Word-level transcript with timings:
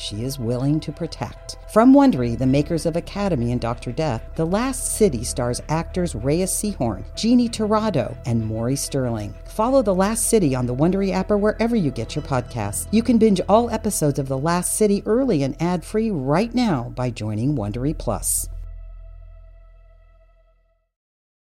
she 0.00 0.24
is 0.24 0.38
willing 0.38 0.80
to 0.80 0.90
protect. 0.90 1.58
From 1.72 1.92
Wondery, 1.92 2.36
the 2.36 2.46
makers 2.46 2.86
of 2.86 2.96
Academy 2.96 3.52
and 3.52 3.60
Dr. 3.60 3.92
Death, 3.92 4.22
The 4.34 4.46
Last 4.46 4.96
City 4.96 5.22
stars 5.22 5.60
actors 5.68 6.14
Rhea 6.14 6.46
Seehorn, 6.46 7.04
Jeannie 7.14 7.48
Torrado, 7.48 8.16
and 8.26 8.44
Maury 8.44 8.76
Sterling. 8.76 9.34
Follow 9.44 9.82
The 9.82 9.94
Last 9.94 10.28
City 10.28 10.54
on 10.54 10.66
the 10.66 10.74
Wondery 10.74 11.12
app 11.12 11.30
or 11.30 11.38
wherever 11.38 11.76
you 11.76 11.90
get 11.90 12.16
your 12.16 12.24
podcasts. 12.24 12.88
You 12.90 13.02
can 13.02 13.18
binge 13.18 13.40
all 13.48 13.70
episodes 13.70 14.18
of 14.18 14.28
The 14.28 14.38
Last 14.38 14.74
City 14.74 15.02
early 15.06 15.42
and 15.42 15.60
ad-free 15.60 16.10
right 16.10 16.54
now 16.54 16.92
by 16.96 17.10
joining 17.10 17.54
Wondery 17.54 17.96
Plus. 17.96 18.48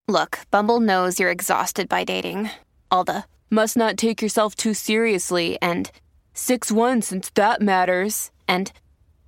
Look, 0.07 0.41
Bumble 0.51 0.79
knows 0.79 1.19
you're 1.19 1.31
exhausted 1.31 1.89
by 1.89 2.03
dating. 2.03 2.51
All 2.91 3.03
the 3.03 3.23
must 3.49 3.75
not 3.75 3.97
take 3.97 4.21
yourself 4.21 4.53
too 4.53 4.75
seriously 4.75 5.57
and 5.61 5.89
6 6.35 6.71
1 6.71 7.01
since 7.01 7.29
that 7.31 7.61
matters. 7.61 8.29
And 8.47 8.71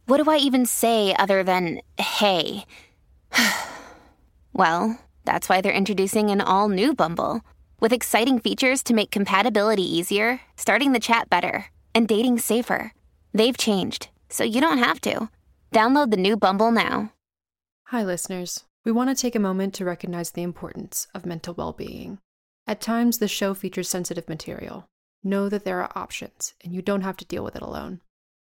what 0.06 0.22
do 0.22 0.30
I 0.30 0.38
even 0.38 0.66
say 0.66 1.16
other 1.18 1.42
than 1.42 1.82
hey? 1.98 2.66
well, 4.54 5.00
that's 5.26 5.50
why 5.50 5.62
they're 5.62 5.72
introducing 5.72 6.30
an 6.30 6.42
all 6.42 6.70
new 6.70 6.94
Bumble 6.94 7.42
with 7.80 7.94
exciting 7.94 8.40
features 8.40 8.84
to 8.84 8.94
make 8.94 9.10
compatibility 9.10 9.84
easier, 9.84 10.42
starting 10.58 10.92
the 10.92 11.00
chat 11.00 11.30
better, 11.30 11.68
and 11.96 12.08
dating 12.08 12.40
safer. 12.40 12.94
They've 13.34 13.58
changed, 13.58 14.10
so 14.30 14.44
you 14.44 14.62
don't 14.62 14.78
have 14.80 15.00
to. 15.02 15.30
Download 15.72 16.12
the 16.12 16.18
new 16.18 16.38
Bumble 16.38 16.72
now. 16.72 17.14
Hi, 17.88 18.04
listeners. 18.04 18.66
We 18.84 18.92
want 18.92 19.10
to 19.10 19.16
take 19.16 19.36
a 19.36 19.40
moment 19.40 19.74
to 19.76 19.86
recognize 19.86 20.32
the 20.32 20.44
importance 20.44 21.08
of 21.14 21.26
mental 21.26 21.54
well 21.54 21.72
being. 21.74 22.20
At 22.66 22.82
times, 22.82 23.20
the 23.20 23.30
show 23.30 23.54
features 23.54 23.88
sensitive 23.88 24.28
material. 24.28 24.88
Know 25.28 25.50
that 25.50 25.66
there 25.66 25.82
are 25.82 25.92
options, 25.94 26.54
and 26.64 26.74
you 26.74 26.82
don't 26.82 27.02
have 27.02 27.18
to 27.18 27.26
deal 27.26 27.44
with 27.44 27.58
it 27.58 27.62
alone. 27.62 28.00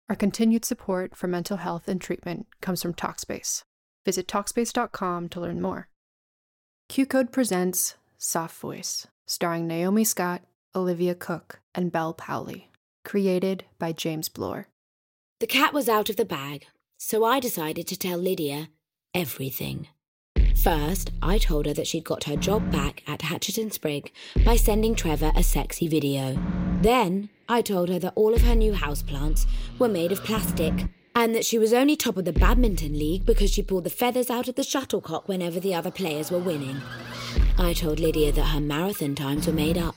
Our 0.08 0.16
continued 0.16 0.66
support 0.66 1.16
for 1.16 1.26
mental 1.26 1.58
health 1.58 1.88
and 1.88 2.00
treatment 2.00 2.46
comes 2.62 2.84
from 2.84 2.94
Talkspace. 2.94 3.64
Visit 4.06 4.28
Talkspace.com 4.28 5.30
to 5.30 5.42
learn 5.42 5.60
more. 5.60 5.90
QCODE 6.92 7.32
presents 7.32 7.96
Soft 8.20 8.56
Voice, 8.60 9.08
starring 9.26 9.66
Naomi 9.66 10.04
Scott, 10.04 10.44
Olivia 10.76 11.16
Cooke, 11.16 11.60
and 11.74 11.92
Bel 11.92 12.14
Powley. 12.14 12.66
Created 13.04 13.66
by 13.80 13.92
James 13.92 14.30
Bloor. 14.30 14.68
The 15.40 15.48
cat 15.48 15.74
was 15.74 15.90
out 15.90 16.12
of 16.12 16.18
the 16.18 16.24
bag, 16.24 16.68
so 17.00 17.26
I 17.26 17.40
decided 17.40 17.88
to 17.88 17.98
tell 17.98 18.20
Lydia 18.20 18.70
everything. 19.16 19.88
First, 20.66 21.12
I 21.22 21.38
told 21.38 21.68
her 21.68 21.76
that 21.76 21.86
she'd 21.86 22.06
got 22.06 22.24
her 22.24 22.36
job 22.36 22.72
back 22.72 23.04
at 23.06 23.22
Hatchet 23.22 23.60
and 23.60 23.72
Sprig 23.72 24.12
by 24.44 24.56
sending 24.56 24.96
Trevor 24.96 25.32
a 25.36 25.44
sexy 25.44 25.88
video. 25.88 26.40
Then, 26.82 27.30
I 27.48 27.62
told 27.62 27.88
her 27.90 28.00
that 28.00 28.14
all 28.16 28.34
of 28.34 28.42
her 28.42 28.56
new 28.56 28.74
houseplants 28.74 29.46
were 29.78 29.88
made 29.88 30.12
of 30.12 30.24
plastic 30.24 30.88
and 31.14 31.36
that 31.36 31.46
she 31.46 31.60
was 31.60 31.72
only 31.72 31.96
top 31.96 32.18
of 32.18 32.26
the 32.26 32.34
badminton 32.34 32.98
league 32.98 33.28
because 33.28 33.52
she 33.52 33.62
pulled 33.62 33.84
the 33.84 33.92
feathers 33.92 34.32
out 34.32 34.48
of 34.48 34.56
the 34.56 34.64
shuttlecock 34.64 35.28
whenever 35.28 35.60
the 35.60 35.76
other 35.76 35.92
players 35.92 36.32
were 36.32 36.40
winning. 36.40 36.82
I 37.60 37.74
told 37.74 38.00
Lydia 38.00 38.32
that 38.32 38.46
her 38.46 38.60
marathon 38.60 39.14
times 39.14 39.46
were 39.46 39.54
made 39.54 39.78
up 39.78 39.96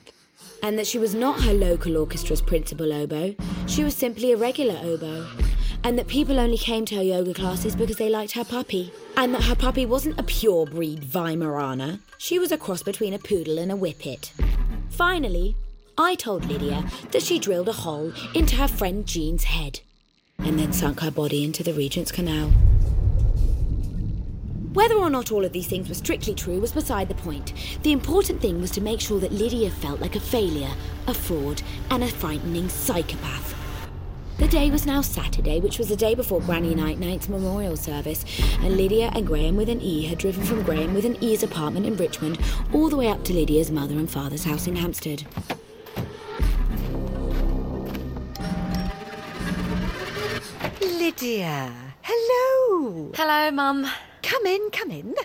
and 0.63 0.79
that 0.79 0.87
she 0.87 0.99
was 0.99 1.15
not 1.15 1.45
her 1.45 1.55
local 1.55 1.97
orchestra's 1.97 2.43
principal 2.43 2.93
oboe, 2.93 3.37
she 3.67 3.85
was 3.85 3.97
simply 3.97 4.33
a 4.33 4.37
regular 4.37 4.79
oboe 4.83 5.27
and 5.85 5.99
that 5.99 6.09
people 6.09 6.39
only 6.39 6.59
came 6.59 6.85
to 6.87 6.97
her 6.97 7.03
yoga 7.03 7.35
classes 7.35 7.77
because 7.77 7.97
they 7.97 8.09
liked 8.09 8.33
her 8.33 8.45
puppy, 8.45 8.93
and 9.17 9.35
that 9.35 9.45
her 9.45 9.55
puppy 9.55 9.87
wasn't 9.87 10.19
a 10.19 10.23
pure 10.23 10.67
breed 10.67 11.03
Weimaraner. 11.03 12.01
She 12.19 12.39
was 12.39 12.53
a 12.53 12.59
cross 12.59 12.83
between 12.83 13.15
a 13.15 13.19
poodle 13.19 13.59
and 13.59 13.71
a 13.71 13.77
whippet. 13.77 14.33
Finally, 14.91 15.55
I 15.97 16.15
told 16.15 16.45
Lydia 16.47 16.85
that 17.11 17.23
she 17.23 17.39
drilled 17.39 17.69
a 17.69 17.73
hole 17.73 18.13
into 18.35 18.57
her 18.57 18.69
friend 18.69 19.07
Jean's 19.07 19.45
head 19.45 19.81
and 20.39 20.59
then 20.59 20.73
sunk 20.73 21.01
her 21.01 21.11
body 21.11 21.43
into 21.45 21.63
the 21.63 21.73
Regent's 21.73 22.13
Canal. 22.13 22.51
Whether 24.73 24.95
or 24.95 25.11
not 25.11 25.33
all 25.33 25.45
of 25.45 25.53
these 25.53 25.67
things 25.67 25.89
were 25.89 25.95
strictly 25.97 26.35
true 26.35 26.61
was 26.61 26.73
beside 26.73 27.09
the 27.09 27.15
point. 27.15 27.53
The 27.83 27.91
important 27.91 28.41
thing 28.41 28.61
was 28.61 28.71
to 28.73 28.81
make 28.81 29.01
sure 29.01 29.19
that 29.19 29.33
Lydia 29.33 29.71
felt 29.71 30.01
like 30.01 30.15
a 30.15 30.21
failure, 30.21 30.71
a 31.09 31.15
fraud, 31.15 31.63
and 31.91 32.05
a 32.05 32.09
frightening 32.09 32.69
psychopath. 32.69 33.58
The 34.39 34.47
day 34.47 34.71
was 34.71 34.87
now 34.87 35.01
Saturday, 35.01 35.59
which 35.59 35.79
was 35.79 35.89
the 35.89 35.97
day 35.97 36.15
before 36.15 36.41
Granny 36.41 36.73
Night 36.73 37.01
Night's 37.01 37.29
memorial 37.29 37.77
service, 37.77 38.25
and 38.61 38.77
Lydia 38.77 39.11
and 39.13 39.27
Graham 39.27 39.57
with 39.57 39.69
an 39.69 39.81
E 39.81 40.07
had 40.07 40.19
driven 40.19 40.45
from 40.45 40.63
Graham 40.63 40.95
with 40.95 41.05
an 41.05 41.17
E's 41.21 41.43
apartment 41.43 41.87
in 41.87 41.97
Richmond 41.97 42.39
all 42.73 42.89
the 42.89 42.97
way 42.97 43.09
up 43.09 43.25
to 43.25 43.33
Lydia's 43.33 43.73
mother 43.73 43.99
and 43.99 44.09
father's 44.09 44.45
house 44.45 44.69
in 44.69 44.77
Hampstead. 44.77 45.27
Lydia, 50.81 51.75
hello. 52.03 53.11
Hello, 53.17 53.51
Mum. 53.51 53.89
Come 54.23 54.47
in, 54.47 54.71
come 54.71 54.93
in. 54.93 55.17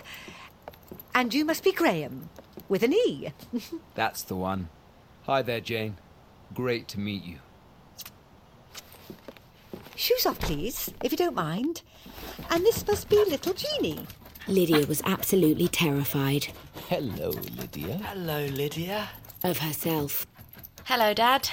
And 1.14 1.32
you 1.32 1.44
must 1.44 1.62
be 1.62 1.70
Graham, 1.70 2.30
with 2.68 2.82
an 2.82 2.92
E. 2.92 3.28
That's 3.94 4.22
the 4.22 4.34
one. 4.34 4.70
Hi 5.26 5.40
there, 5.40 5.60
Jane. 5.60 5.98
Great 6.52 6.88
to 6.88 6.98
meet 6.98 7.22
you. 7.22 7.38
Shoes 9.96 10.26
off, 10.26 10.38
please, 10.40 10.90
if 11.02 11.12
you 11.12 11.18
don't 11.18 11.34
mind. 11.36 11.82
And 12.50 12.64
this 12.64 12.86
must 12.86 13.08
be 13.08 13.16
little 13.16 13.54
Jeannie. 13.54 14.06
Lydia 14.46 14.86
was 14.86 15.00
absolutely 15.06 15.68
terrified 15.68 16.48
Hello, 16.88 17.30
Lydia. 17.30 17.96
Hello, 18.04 18.44
Lydia. 18.46 19.08
of 19.42 19.58
herself. 19.58 20.26
Hello, 20.84 21.14
Dad. 21.14 21.48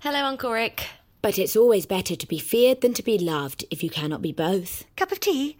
Hello, 0.00 0.24
Uncle 0.24 0.50
Rick. 0.52 0.86
But 1.20 1.38
it's 1.38 1.56
always 1.56 1.84
better 1.84 2.16
to 2.16 2.26
be 2.26 2.38
feared 2.38 2.80
than 2.80 2.94
to 2.94 3.02
be 3.02 3.18
loved 3.18 3.66
if 3.70 3.82
you 3.82 3.90
cannot 3.90 4.22
be 4.22 4.32
both. 4.32 4.84
Cup 4.96 5.12
of 5.12 5.20
tea? 5.20 5.58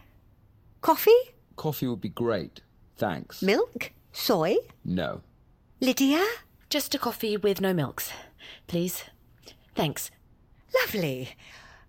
Coffee? 0.80 1.10
Coffee 1.56 1.86
would 1.88 2.00
be 2.00 2.08
great. 2.08 2.62
Thanks. 2.96 3.42
Milk? 3.42 3.90
Soy? 4.12 4.56
No. 4.84 5.20
Lydia? 5.80 6.24
Just 6.70 6.94
a 6.94 6.98
coffee 6.98 7.36
with 7.36 7.60
no 7.60 7.74
milks, 7.74 8.10
please. 8.66 9.04
Thanks. 9.74 10.10
Lovely. 10.82 11.30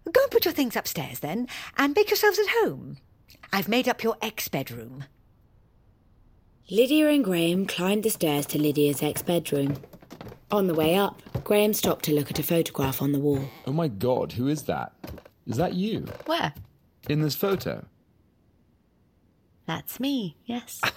Go 0.05 0.21
and 0.21 0.31
put 0.31 0.45
your 0.45 0.53
things 0.53 0.75
upstairs 0.75 1.19
then, 1.19 1.47
and 1.77 1.95
make 1.95 2.09
yourselves 2.09 2.39
at 2.39 2.47
home. 2.63 2.97
I've 3.53 3.67
made 3.67 3.87
up 3.87 4.03
your 4.03 4.17
ex 4.21 4.47
bedroom. 4.47 5.05
Lydia 6.69 7.09
and 7.09 7.23
Graham 7.23 7.65
climbed 7.65 8.03
the 8.03 8.09
stairs 8.09 8.45
to 8.47 8.59
Lydia's 8.61 9.03
ex 9.03 9.21
bedroom. 9.21 9.75
On 10.51 10.67
the 10.67 10.73
way 10.73 10.95
up, 10.95 11.21
Graham 11.43 11.73
stopped 11.73 12.05
to 12.05 12.13
look 12.13 12.29
at 12.31 12.39
a 12.39 12.43
photograph 12.43 13.01
on 13.01 13.11
the 13.11 13.19
wall. 13.19 13.49
Oh 13.65 13.71
my 13.73 13.87
god, 13.87 14.33
who 14.33 14.47
is 14.47 14.63
that? 14.63 14.93
Is 15.47 15.57
that 15.57 15.73
you? 15.75 16.07
Where? 16.25 16.53
In 17.09 17.21
this 17.21 17.35
photo? 17.35 17.85
That's 19.65 19.99
me, 19.99 20.37
yes. 20.45 20.81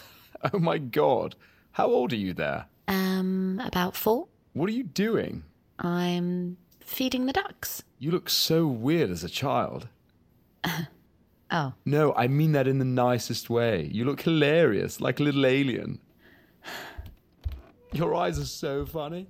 Oh 0.53 0.59
my 0.59 0.77
god. 0.77 1.37
How 1.73 1.87
old 1.87 2.13
are 2.13 2.17
you 2.17 2.35
there? 2.35 2.67
um, 2.87 3.63
about 3.65 3.97
four. 3.97 4.29
What 4.53 4.69
are 4.69 4.73
you 4.73 4.83
doing? 4.83 5.43
I'm 5.79 6.59
feeding 6.85 7.27
the 7.27 7.33
ducks. 7.33 7.83
You 7.99 8.11
look 8.11 8.29
so 8.29 8.67
weird 8.67 9.11
as 9.11 9.25
a 9.25 9.29
child. 9.29 9.89
Oh. 11.51 11.73
No, 11.85 12.13
I 12.15 12.27
mean 12.27 12.51
that 12.53 12.67
in 12.67 12.81
the 12.81 12.85
nicest 12.85 13.49
way. 13.49 13.89
You 13.93 14.05
look 14.05 14.23
hilarious, 14.23 15.01
like 15.01 15.21
a 15.21 15.23
little 15.23 15.47
alien. 15.47 16.01
Your 17.93 18.15
eyes 18.17 18.41
are 18.41 18.47
so 18.47 18.85
funny. 18.85 19.29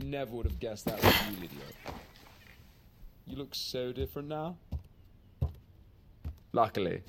Never 0.00 0.32
would 0.34 0.46
have 0.46 0.58
guessed 0.58 0.86
that 0.86 1.00
was 1.00 1.14
you, 1.30 1.34
Lydia. 1.42 1.58
You 3.26 3.36
look 3.36 3.54
so 3.54 3.92
different 3.92 4.28
now. 4.28 4.56
Luckily. 6.52 7.02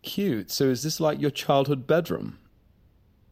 Cute. 0.00 0.50
So 0.50 0.64
is 0.64 0.82
this 0.82 1.00
like 1.00 1.20
your 1.20 1.30
childhood 1.30 1.86
bedroom? 1.86 2.38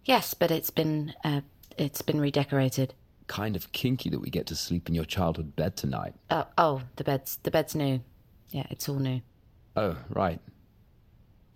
Yes, 0.05 0.35
but 0.35 0.50
it's 0.50 0.70
been 0.70 1.14
uh, 1.25 1.41
it's 1.79 2.02
been 2.02 2.20
redecorated. 2.20 2.93
Kind 3.26 3.56
of 3.56 3.73
kinky 3.73 4.08
that 4.11 4.20
we 4.20 4.31
get 4.31 4.46
to 4.46 4.56
sleep 4.56 4.88
in 4.88 4.94
your 4.94 5.05
childhood 5.05 5.56
bed 5.56 5.76
tonight. 5.76 6.14
Oh, 6.31 6.46
oh, 6.58 6.82
the 6.96 7.05
bed's 7.05 7.38
the 7.43 7.50
bed's 7.50 7.75
new. 7.75 8.00
Yeah, 8.50 8.67
it's 8.70 8.88
all 8.88 8.99
new. 9.00 9.20
Oh, 9.75 9.96
right. 10.08 10.40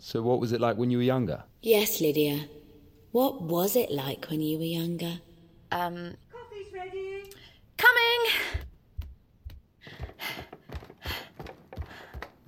So 0.00 0.20
what 0.22 0.40
was 0.40 0.52
it 0.52 0.60
like 0.60 0.76
when 0.76 0.90
you 0.90 0.98
were 0.98 1.04
younger? 1.04 1.44
Yes, 1.62 2.00
Lydia. 2.00 2.46
What 3.12 3.42
was 3.42 3.76
it 3.76 3.90
like 3.90 4.26
when 4.30 4.40
you 4.40 4.58
were 4.58 4.64
younger? 4.64 5.20
Um, 5.70 6.14
Coffee's 6.32 6.72
ready. 6.72 7.24
coming. 7.76 8.32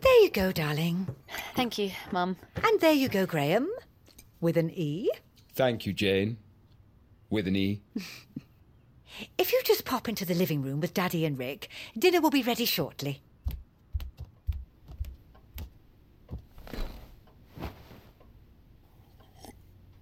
There 0.01 0.23
you 0.23 0.31
go, 0.31 0.51
darling. 0.53 1.07
Thank 1.55 1.79
you, 1.79 1.93
Mum. 2.11 2.37
And 2.65 2.81
there 2.81 2.93
you 2.93 3.09
go, 3.09 3.25
Graham. 3.27 3.71
With 4.41 4.57
an 4.57 4.71
E. 4.71 5.09
Thank 5.55 5.87
you, 5.87 5.93
Jane. 5.93 6.39
With 7.31 7.47
an 7.47 7.55
E. 7.57 7.83
If 9.39 9.53
you 9.53 9.61
just 9.65 9.85
pop 9.85 10.09
into 10.09 10.25
the 10.25 10.35
living 10.35 10.63
room 10.63 10.81
with 10.81 10.95
Daddy 10.95 11.25
and 11.25 11.39
Rick, 11.39 11.69
dinner 11.99 12.21
will 12.21 12.31
be 12.31 12.43
ready 12.43 12.65
shortly. 12.65 13.23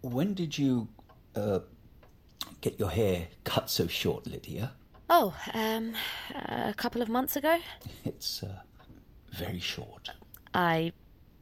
When 0.02 0.34
did 0.34 0.56
you 0.58 0.88
uh, 1.36 1.60
get 2.60 2.78
your 2.78 2.90
hair 2.90 3.28
cut 3.44 3.68
so 3.70 3.86
short, 3.86 4.26
Lydia? 4.26 4.72
Oh, 5.08 5.34
um, 5.54 5.94
a 6.34 6.72
couple 6.74 7.02
of 7.02 7.08
months 7.08 7.36
ago, 7.36 7.58
It's 8.04 8.42
uh, 8.42 8.60
very 9.32 9.58
short. 9.58 10.10
I 10.54 10.92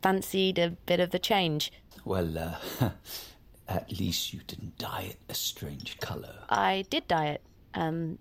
fancied 0.02 0.58
a 0.58 0.70
bit 0.70 1.00
of 1.00 1.12
a 1.14 1.18
change. 1.18 1.70
Well, 2.04 2.38
uh, 2.38 2.54
at 3.68 3.92
least 3.98 4.32
you 4.32 4.40
didn't 4.46 4.78
dye 4.78 5.02
it 5.10 5.18
a 5.28 5.34
strange 5.34 5.98
colour. 5.98 6.34
I 6.48 6.84
did 6.88 7.06
dye 7.08 7.26
it, 7.26 7.42
um, 7.74 8.18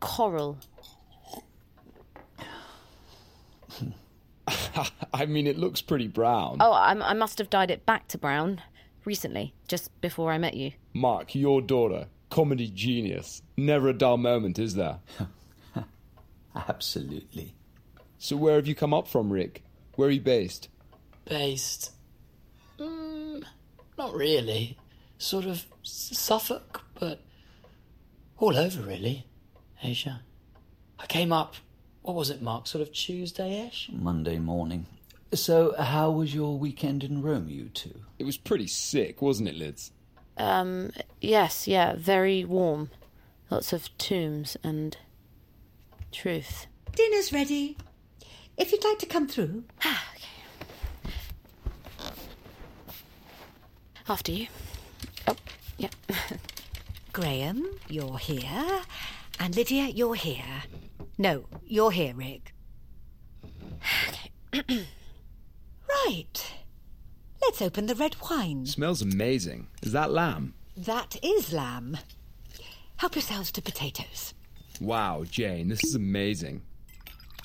coral. 0.00 0.58
I 5.14 5.26
mean, 5.26 5.46
it 5.46 5.58
looks 5.58 5.80
pretty 5.82 6.08
brown. 6.08 6.58
Oh, 6.60 6.72
I, 6.72 6.92
I 6.92 7.12
must 7.14 7.38
have 7.38 7.50
dyed 7.50 7.70
it 7.70 7.86
back 7.86 8.08
to 8.08 8.18
brown 8.18 8.60
recently, 9.04 9.54
just 9.68 9.98
before 10.00 10.32
I 10.32 10.38
met 10.38 10.54
you. 10.54 10.72
Mark, 10.92 11.34
your 11.34 11.60
daughter, 11.60 12.06
comedy 12.30 12.68
genius. 12.68 13.42
Never 13.56 13.88
a 13.88 13.92
dull 13.92 14.16
moment, 14.16 14.58
is 14.58 14.74
there? 14.74 14.98
Absolutely. 16.68 17.54
So, 18.18 18.36
where 18.36 18.56
have 18.56 18.66
you 18.66 18.74
come 18.74 18.94
up 18.94 19.08
from, 19.08 19.32
Rick? 19.32 19.62
Where 19.96 20.08
are 20.08 20.12
you 20.12 20.20
based? 20.20 20.68
Based? 21.24 21.92
Mm, 22.78 23.44
not 23.98 24.14
really. 24.14 24.78
Sort 25.18 25.44
of 25.44 25.64
Suffolk, 25.82 26.82
but 26.98 27.20
all 28.42 28.58
over 28.58 28.82
really. 28.82 29.24
Asia. 29.84 30.20
I 30.98 31.06
came 31.06 31.32
up, 31.32 31.54
what 32.02 32.16
was 32.16 32.28
it, 32.28 32.42
Mark? 32.42 32.66
Sort 32.66 32.82
of 32.82 32.92
Tuesday 32.92 33.66
ish? 33.68 33.88
Monday 33.92 34.38
morning. 34.38 34.86
So, 35.32 35.74
how 35.78 36.10
was 36.10 36.34
your 36.34 36.58
weekend 36.58 37.04
in 37.04 37.22
Rome, 37.22 37.48
you 37.48 37.68
two? 37.68 38.00
It 38.18 38.24
was 38.24 38.36
pretty 38.36 38.66
sick, 38.66 39.22
wasn't 39.22 39.48
it, 39.48 39.54
Lids? 39.54 39.92
Um, 40.36 40.90
yes, 41.20 41.68
yeah, 41.68 41.94
very 41.96 42.44
warm. 42.44 42.90
Lots 43.48 43.72
of 43.72 43.96
tombs 43.96 44.56
and 44.64 44.96
truth. 46.10 46.66
Dinner's 46.94 47.32
ready. 47.32 47.76
If 48.56 48.72
you'd 48.72 48.84
like 48.84 48.98
to 48.98 49.06
come 49.06 49.28
through. 49.28 49.64
Ah, 49.84 50.04
okay. 50.14 52.12
After 54.08 54.32
you. 54.32 54.48
Oh, 55.28 55.36
yeah. 55.78 55.90
Graham, 57.12 57.68
you're 57.88 58.16
here. 58.16 58.82
And 59.38 59.54
Lydia, 59.54 59.88
you're 59.88 60.14
here. 60.14 60.62
No, 61.18 61.44
you're 61.66 61.90
here, 61.90 62.14
Rick. 62.14 62.54
right. 64.54 66.54
Let's 67.42 67.60
open 67.60 67.86
the 67.86 67.94
red 67.94 68.16
wine. 68.30 68.64
Smells 68.64 69.02
amazing. 69.02 69.66
Is 69.82 69.92
that 69.92 70.10
lamb? 70.10 70.54
That 70.74 71.16
is 71.22 71.52
lamb. 71.52 71.98
Help 72.96 73.14
yourselves 73.14 73.52
to 73.52 73.62
potatoes. 73.62 74.32
Wow, 74.80 75.24
Jane, 75.28 75.68
this 75.68 75.84
is 75.84 75.94
amazing. 75.94 76.62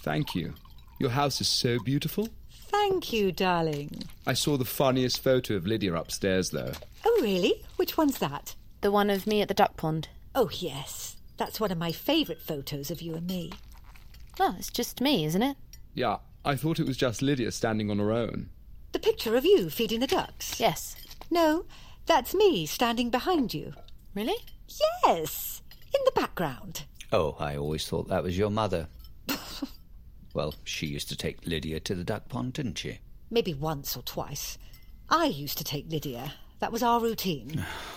Thank 0.01 0.33
you. 0.33 0.53
Your 0.99 1.09
house 1.09 1.41
is 1.41 1.49
so 1.49 1.77
beautiful. 1.79 2.29
Thank 2.49 3.11
you, 3.11 3.33
darling. 3.33 4.03
I 4.25 4.33
saw 4.33 4.55
the 4.55 4.65
funniest 4.65 5.21
photo 5.21 5.55
of 5.55 5.67
Lydia 5.67 5.93
upstairs, 5.93 6.51
though. 6.51 6.71
Oh, 7.05 7.19
really? 7.21 7.65
Which 7.75 7.97
one's 7.97 8.19
that? 8.19 8.55
The 8.81 8.91
one 8.91 9.09
of 9.09 9.25
me 9.25 9.41
at 9.41 9.47
the 9.47 9.53
duck 9.53 9.75
pond. 9.75 10.09
Oh, 10.35 10.50
yes. 10.53 11.18
That's 11.38 11.59
one 11.59 11.71
of 11.71 11.77
my 11.77 11.91
favourite 11.91 12.41
photos 12.41 12.91
of 12.91 13.01
you 13.01 13.15
and 13.15 13.27
me. 13.27 13.51
Oh, 14.39 14.56
it's 14.57 14.69
just 14.69 15.01
me, 15.01 15.25
isn't 15.25 15.41
it? 15.41 15.57
Yeah, 15.95 16.18
I 16.45 16.56
thought 16.56 16.79
it 16.79 16.85
was 16.85 16.97
just 16.97 17.24
Lydia 17.24 17.51
standing 17.51 17.89
on 17.89 17.97
her 17.97 18.12
own. 18.12 18.50
The 18.91 19.00
picture 19.00 19.35
of 19.35 19.45
you 19.45 19.69
feeding 19.69 20.00
the 20.00 20.07
ducks? 20.07 20.59
Yes. 20.59 20.95
No, 21.31 21.65
that's 22.06 22.35
me 22.35 22.65
standing 22.68 23.09
behind 23.09 23.53
you. 23.53 23.74
Really? 24.13 24.38
Yes, 25.06 25.62
in 25.85 26.01
the 26.06 26.12
background. 26.12 26.83
Oh, 27.12 27.35
I 27.39 27.57
always 27.57 27.88
thought 27.88 28.07
that 28.09 28.24
was 28.24 28.38
your 28.38 28.51
mother. 28.51 28.88
well, 30.33 30.53
she 30.63 30.85
used 30.85 31.09
to 31.09 31.15
take 31.15 31.47
Lydia 31.47 31.79
to 31.81 31.95
the 31.95 32.03
duck 32.03 32.29
pond, 32.29 32.53
didn't 32.53 32.77
she? 32.77 33.00
Maybe 33.31 33.53
once 33.53 33.97
or 33.97 34.03
twice. 34.03 34.57
I 35.09 35.25
used 35.25 35.57
to 35.57 35.63
take 35.63 35.91
Lydia. 35.91 36.33
That 36.59 36.71
was 36.71 36.83
our 36.83 37.00
routine. 37.00 37.65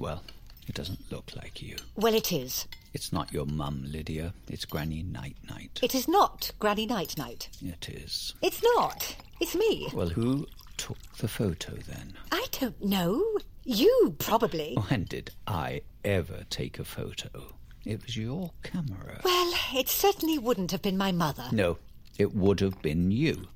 Well, 0.00 0.22
it 0.66 0.74
doesn't 0.74 1.12
look 1.12 1.30
like 1.36 1.60
you. 1.60 1.76
well, 1.94 2.14
it 2.14 2.32
is. 2.32 2.66
It's 2.94 3.12
not 3.12 3.34
your 3.34 3.44
mum, 3.44 3.84
Lydia. 3.86 4.32
It's 4.48 4.64
Granny 4.64 5.02
Night 5.02 5.36
Night. 5.48 5.78
It 5.82 5.94
is 5.94 6.08
not 6.08 6.52
Granny 6.58 6.86
Night 6.86 7.18
Night. 7.18 7.50
It 7.62 7.86
is. 7.90 8.34
It's 8.40 8.62
not. 8.62 9.14
It's 9.40 9.54
me. 9.54 9.88
Well, 9.92 10.08
who 10.08 10.46
took 10.78 10.96
the 11.18 11.28
photo 11.28 11.74
then? 11.86 12.14
I 12.32 12.46
don't 12.50 12.82
know. 12.82 13.22
You 13.64 14.16
probably. 14.18 14.74
When 14.88 15.04
did 15.04 15.32
I 15.46 15.82
ever 16.02 16.44
take 16.48 16.78
a 16.78 16.84
photo? 16.84 17.52
It 17.84 18.02
was 18.02 18.16
your 18.16 18.52
camera. 18.62 19.20
Well, 19.22 19.52
it 19.74 19.90
certainly 19.90 20.38
wouldn't 20.38 20.70
have 20.70 20.82
been 20.82 20.96
my 20.96 21.12
mother. 21.12 21.44
No, 21.52 21.76
it 22.18 22.34
would 22.34 22.60
have 22.60 22.80
been 22.80 23.10
you. 23.10 23.48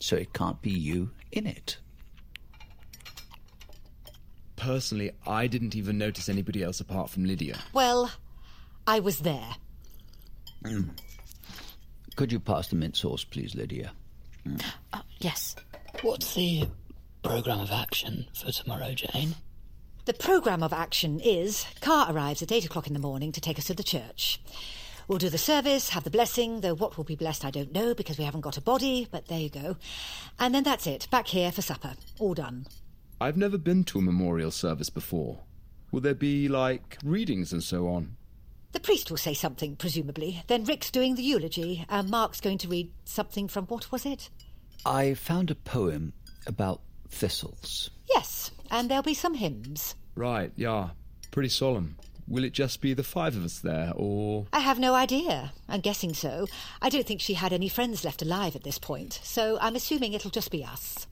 So 0.00 0.16
it 0.16 0.34
can't 0.34 0.60
be 0.60 0.70
you 0.70 1.10
in 1.32 1.46
it. 1.46 1.78
Personally, 4.58 5.12
I 5.26 5.46
didn't 5.46 5.76
even 5.76 5.98
notice 5.98 6.28
anybody 6.28 6.62
else 6.62 6.80
apart 6.80 7.10
from 7.10 7.24
Lydia. 7.24 7.58
Well, 7.72 8.10
I 8.86 9.00
was 9.00 9.20
there. 9.20 9.56
Could 12.16 12.32
you 12.32 12.40
pass 12.40 12.68
the 12.68 12.76
mint 12.76 12.96
sauce, 12.96 13.22
please, 13.22 13.54
Lydia? 13.54 13.92
Oh, 14.92 15.02
yes. 15.20 15.54
What's 16.02 16.34
the 16.34 16.68
programme 17.22 17.60
of 17.60 17.70
action 17.70 18.26
for 18.34 18.50
tomorrow, 18.50 18.92
Jane? 18.94 19.36
The 20.06 20.14
programme 20.14 20.62
of 20.62 20.72
action 20.72 21.20
is 21.20 21.64
car 21.80 22.12
arrives 22.12 22.42
at 22.42 22.50
eight 22.50 22.64
o'clock 22.64 22.86
in 22.86 22.94
the 22.94 22.98
morning 22.98 23.30
to 23.32 23.40
take 23.40 23.58
us 23.58 23.66
to 23.66 23.74
the 23.74 23.84
church. 23.84 24.40
We'll 25.06 25.18
do 25.18 25.30
the 25.30 25.38
service, 25.38 25.90
have 25.90 26.04
the 26.04 26.10
blessing, 26.10 26.60
though 26.60 26.74
what 26.74 26.96
will 26.96 27.04
be 27.04 27.16
blessed 27.16 27.44
I 27.44 27.50
don't 27.50 27.72
know 27.72 27.94
because 27.94 28.18
we 28.18 28.24
haven't 28.24 28.40
got 28.40 28.56
a 28.56 28.62
body, 28.62 29.06
but 29.10 29.28
there 29.28 29.40
you 29.40 29.50
go. 29.50 29.76
And 30.38 30.54
then 30.54 30.64
that's 30.64 30.86
it, 30.86 31.06
back 31.10 31.28
here 31.28 31.52
for 31.52 31.62
supper. 31.62 31.94
All 32.18 32.34
done. 32.34 32.66
I've 33.20 33.36
never 33.36 33.58
been 33.58 33.84
to 33.84 33.98
a 33.98 34.02
memorial 34.02 34.50
service 34.50 34.90
before. 34.90 35.40
Will 35.90 36.00
there 36.00 36.14
be, 36.14 36.48
like, 36.48 36.98
readings 37.02 37.52
and 37.52 37.62
so 37.62 37.88
on? 37.88 38.16
The 38.72 38.80
priest 38.80 39.10
will 39.10 39.18
say 39.18 39.34
something, 39.34 39.74
presumably. 39.74 40.42
Then 40.46 40.64
Rick's 40.64 40.90
doing 40.90 41.14
the 41.14 41.22
eulogy, 41.22 41.84
and 41.88 42.10
Mark's 42.10 42.40
going 42.40 42.58
to 42.58 42.68
read 42.68 42.92
something 43.04 43.48
from 43.48 43.64
what 43.66 43.90
was 43.90 44.06
it? 44.06 44.30
I 44.86 45.14
found 45.14 45.50
a 45.50 45.54
poem 45.54 46.12
about 46.46 46.80
thistles. 47.08 47.90
Yes, 48.14 48.52
and 48.70 48.88
there'll 48.88 49.02
be 49.02 49.14
some 49.14 49.34
hymns. 49.34 49.94
Right, 50.14 50.52
yeah. 50.54 50.90
Pretty 51.30 51.48
solemn. 51.48 51.96
Will 52.28 52.44
it 52.44 52.52
just 52.52 52.82
be 52.82 52.92
the 52.92 53.02
five 53.02 53.36
of 53.36 53.44
us 53.44 53.58
there, 53.58 53.92
or. 53.96 54.46
I 54.52 54.60
have 54.60 54.78
no 54.78 54.94
idea. 54.94 55.52
I'm 55.68 55.80
guessing 55.80 56.12
so. 56.12 56.46
I 56.82 56.90
don't 56.90 57.06
think 57.06 57.22
she 57.22 57.34
had 57.34 57.54
any 57.54 57.70
friends 57.70 58.04
left 58.04 58.20
alive 58.20 58.54
at 58.54 58.64
this 58.64 58.78
point, 58.78 59.18
so 59.24 59.58
I'm 59.62 59.74
assuming 59.74 60.12
it'll 60.12 60.30
just 60.30 60.50
be 60.50 60.62
us. 60.62 61.06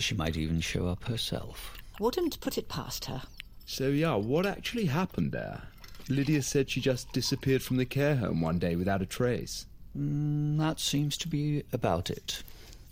She 0.00 0.14
might 0.14 0.36
even 0.36 0.60
show 0.60 0.86
up 0.86 1.04
herself. 1.04 1.76
Wouldn't 2.00 2.40
put 2.40 2.56
it 2.56 2.68
past 2.68 3.04
her. 3.04 3.22
So, 3.66 3.88
yeah, 3.88 4.14
what 4.14 4.46
actually 4.46 4.86
happened 4.86 5.32
there? 5.32 5.62
Lydia 6.08 6.42
said 6.42 6.70
she 6.70 6.80
just 6.80 7.12
disappeared 7.12 7.62
from 7.62 7.76
the 7.76 7.84
care 7.84 8.16
home 8.16 8.40
one 8.40 8.58
day 8.58 8.74
without 8.74 9.02
a 9.02 9.06
trace. 9.06 9.66
Mm, 9.96 10.58
that 10.58 10.80
seems 10.80 11.16
to 11.18 11.28
be 11.28 11.62
about 11.72 12.10
it. 12.10 12.42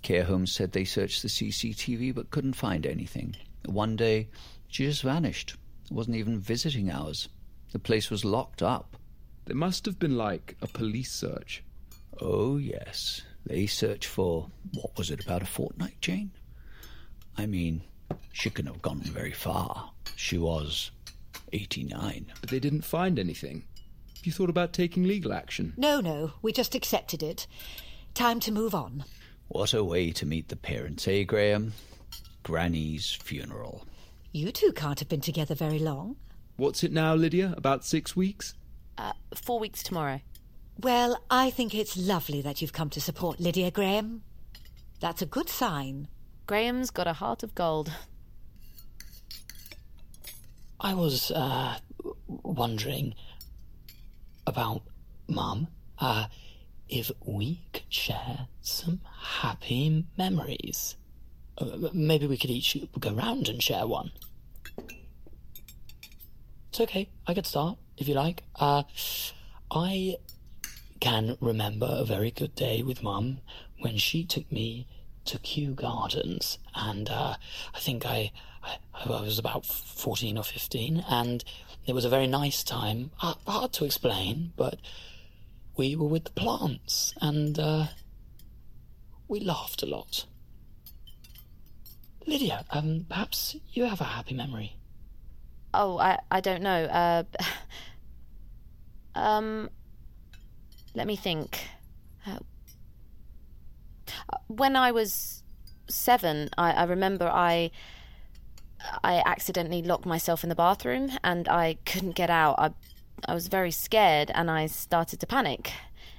Care 0.03 0.25
homes 0.25 0.53
said 0.53 0.73
they 0.73 0.85
searched 0.85 1.23
the 1.23 1.29
CCTV 1.29 2.15
but 2.15 2.31
couldn't 2.31 2.53
find 2.53 2.87
anything. 2.87 3.35
One 3.65 3.97
day, 3.97 4.29
she 4.69 4.85
just 4.85 5.03
vanished. 5.03 5.57
It 5.87 5.93
wasn't 5.93 6.17
even 6.17 6.39
visiting 6.39 6.91
hours. 6.91 7.29
The 7.73 7.79
place 7.79 8.11
was 8.11 8.25
locked 8.25 8.63
up. 8.63 8.97
There 9.47 9.57
must 9.57 9.87
have 9.87 9.99
been, 9.99 10.17
like, 10.17 10.57
a 10.61 10.67
police 10.67 11.11
search. 11.11 11.65
Oh, 12.21 12.59
yes. 12.59 13.23
They 13.47 13.67
searched 13.67 14.07
for, 14.09 14.51
what 14.75 14.97
was 14.99 15.11
it, 15.11 15.25
about 15.25 15.43
a 15.43 15.47
fortnight, 15.47 16.01
Jane? 16.01 16.31
I 17.39 17.47
mean, 17.47 17.83
she 18.33 18.51
couldn't 18.51 18.73
have 18.73 18.83
gone 18.83 19.01
very 19.01 19.33
far. 19.33 19.93
She 20.17 20.37
was 20.37 20.91
89. 21.53 22.27
But 22.41 22.51
they 22.51 22.59
didn't 22.59 22.83
find 22.83 23.19
anything. 23.19 23.65
Have 24.17 24.27
you 24.27 24.33
thought 24.33 24.51
about 24.51 24.73
taking 24.73 25.05
legal 25.05 25.33
action? 25.33 25.73
No, 25.77 26.01
no, 26.01 26.33
we 26.43 26.53
just 26.53 26.75
accepted 26.75 27.23
it. 27.23 27.47
Time 28.15 28.41
to 28.41 28.53
move 28.53 28.75
on. 28.75 29.05
What 29.47 29.73
a 29.73 29.85
way 29.85 30.11
to 30.11 30.27
meet 30.27 30.49
the 30.49 30.57
parents, 30.57 31.07
eh, 31.07 31.23
Graham? 31.23 31.73
Granny's 32.43 33.13
funeral. 33.13 33.87
You 34.33 34.51
two 34.51 34.73
can't 34.73 34.99
have 34.99 35.09
been 35.09 35.21
together 35.21 35.55
very 35.55 35.79
long. 35.79 36.17
What's 36.57 36.83
it 36.83 36.93
now, 36.93 37.15
Lydia? 37.15 37.55
About 37.57 37.85
six 37.85 38.17
weeks? 38.17 38.55
Uh, 38.99 39.13
four 39.35 39.61
weeks 39.61 39.83
tomorrow. 39.83 40.21
Well, 40.81 41.23
I 41.31 41.51
think 41.51 41.75
it's 41.75 41.97
lovely 41.97 42.43
that 42.43 42.61
you've 42.61 42.73
come 42.73 42.91
to 42.91 43.01
support 43.01 43.41
Lydia 43.41 43.71
Graham. 43.71 44.23
That's 45.01 45.23
a 45.23 45.27
good 45.27 45.49
sign. 45.49 46.09
Graham's 46.49 46.91
got 46.91 47.07
a 47.07 47.13
heart 47.13 47.43
of 47.43 47.55
gold. 47.55 47.93
I 50.81 50.95
was 50.95 51.31
uh, 51.31 51.77
wondering 52.27 53.15
about 54.47 54.81
Mum. 55.29 55.69
Uh, 55.99 56.29
if 56.89 57.11
we 57.23 57.61
could 57.75 57.93
share 57.93 58.49
some 58.63 59.03
happy 59.43 60.07
memories. 60.17 60.97
Uh, 61.59 61.91
maybe 61.93 62.27
we 62.27 62.39
could 62.39 62.49
each 62.49 62.79
go 62.99 63.13
round 63.13 63.51
and 63.51 63.63
share 63.63 63.87
one. 63.87 64.11
It's 66.71 66.81
okay. 66.81 67.11
I 67.27 67.35
could 67.35 67.45
start 67.45 67.77
if 67.99 68.09
you 68.09 68.15
like. 68.15 68.43
Uh, 68.57 68.85
I 69.71 70.17
can 70.99 71.37
remember 71.43 71.89
a 71.91 72.07
very 72.07 72.31
good 72.31 72.55
day 72.55 72.81
with 72.83 73.03
Mum 73.03 73.41
when 73.81 73.99
she 73.99 74.25
took 74.25 74.51
me 74.51 74.87
to 75.29 75.39
Kew 75.39 75.73
Gardens, 75.73 76.59
and 76.75 77.11
uh, 77.11 77.35
I 77.75 77.79
think 77.79 78.07
I, 78.07 78.33
I, 78.63 78.79
I 78.95 79.21
was 79.21 79.39
about 79.39 79.67
fourteen 79.67 80.39
or 80.39 80.45
fifteen, 80.45 81.05
and 81.09 81.45
it 81.87 81.95
was 81.95 82.05
a 82.05 82.09
very 82.09 82.27
nice 82.27 82.65
time. 82.65 83.11
Uh, 83.23 83.35
hard 83.47 83.73
to 83.75 83.85
explain, 83.85 84.53
but 84.57 84.79
we 85.77 85.95
were 85.97 86.09
with 86.09 86.25
the 86.25 86.31
plants, 86.31 87.15
and 87.21 87.59
uh, 87.59 87.87
we 89.29 89.41
laughed 89.41 89.83
a 89.83 89.87
lot. 89.87 90.25
Lydia, 92.27 92.65
um, 92.71 93.07
perhaps 93.09 93.57
you 93.73 93.85
have 93.85 94.01
a 94.01 94.05
happy 94.05 94.35
memory. 94.35 94.77
Oh, 95.75 95.99
I, 95.99 96.19
I 96.31 96.41
don't 96.41 96.63
know. 96.63 96.85
Uh, 96.85 97.25
um, 99.15 99.69
let 100.95 101.07
me 101.07 101.17
think. 101.17 101.59
Uh, 102.27 102.39
when 104.47 104.77
I 104.77 104.93
was 104.93 105.43
seven, 105.89 106.51
I, 106.57 106.73
I 106.73 106.85
remember 106.85 107.29
I 107.29 107.71
I 109.03 109.23
accidentally 109.27 109.83
locked 109.83 110.07
myself 110.07 110.45
in 110.45 110.49
the 110.49 110.55
bathroom 110.55 111.11
and 111.25 111.49
I 111.49 111.79
couldn't 111.85 112.13
get 112.13 112.31
out. 112.31 112.57
I 112.59 112.71
I 113.25 113.35
was 113.35 113.49
very 113.49 113.71
scared 113.71 114.31
and 114.35 114.51
I 114.51 114.67
started 114.67 115.21
to 115.21 115.27
panic. 115.27 115.73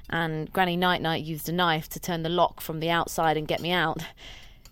And 0.09 0.51
Granny 0.51 0.75
Night 0.75 1.01
Night 1.01 1.23
used 1.23 1.47
a 1.47 1.51
knife 1.51 1.87
to 1.89 1.99
turn 1.99 2.23
the 2.23 2.29
lock 2.29 2.61
from 2.61 2.79
the 2.79 2.89
outside 2.89 3.37
and 3.37 3.47
get 3.47 3.61
me 3.61 3.71
out. 3.71 4.03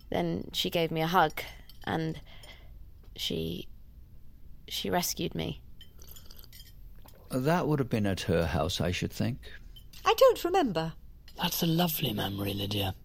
Then 0.09 0.49
she 0.53 0.69
gave 0.69 0.91
me 0.91 1.01
a 1.01 1.07
hug 1.07 1.41
and 1.83 2.19
she 3.15 3.67
she 4.67 4.89
rescued 4.89 5.35
me. 5.35 5.61
That 7.29 7.67
would 7.67 7.79
have 7.79 7.89
been 7.89 8.05
at 8.05 8.21
her 8.21 8.45
house, 8.45 8.79
I 8.79 8.91
should 8.91 9.11
think. 9.11 9.39
I 10.05 10.13
don't 10.17 10.43
remember. 10.43 10.93
That's 11.41 11.61
a 11.61 11.67
lovely 11.67 12.13
memory, 12.13 12.53
Lydia. 12.53 12.95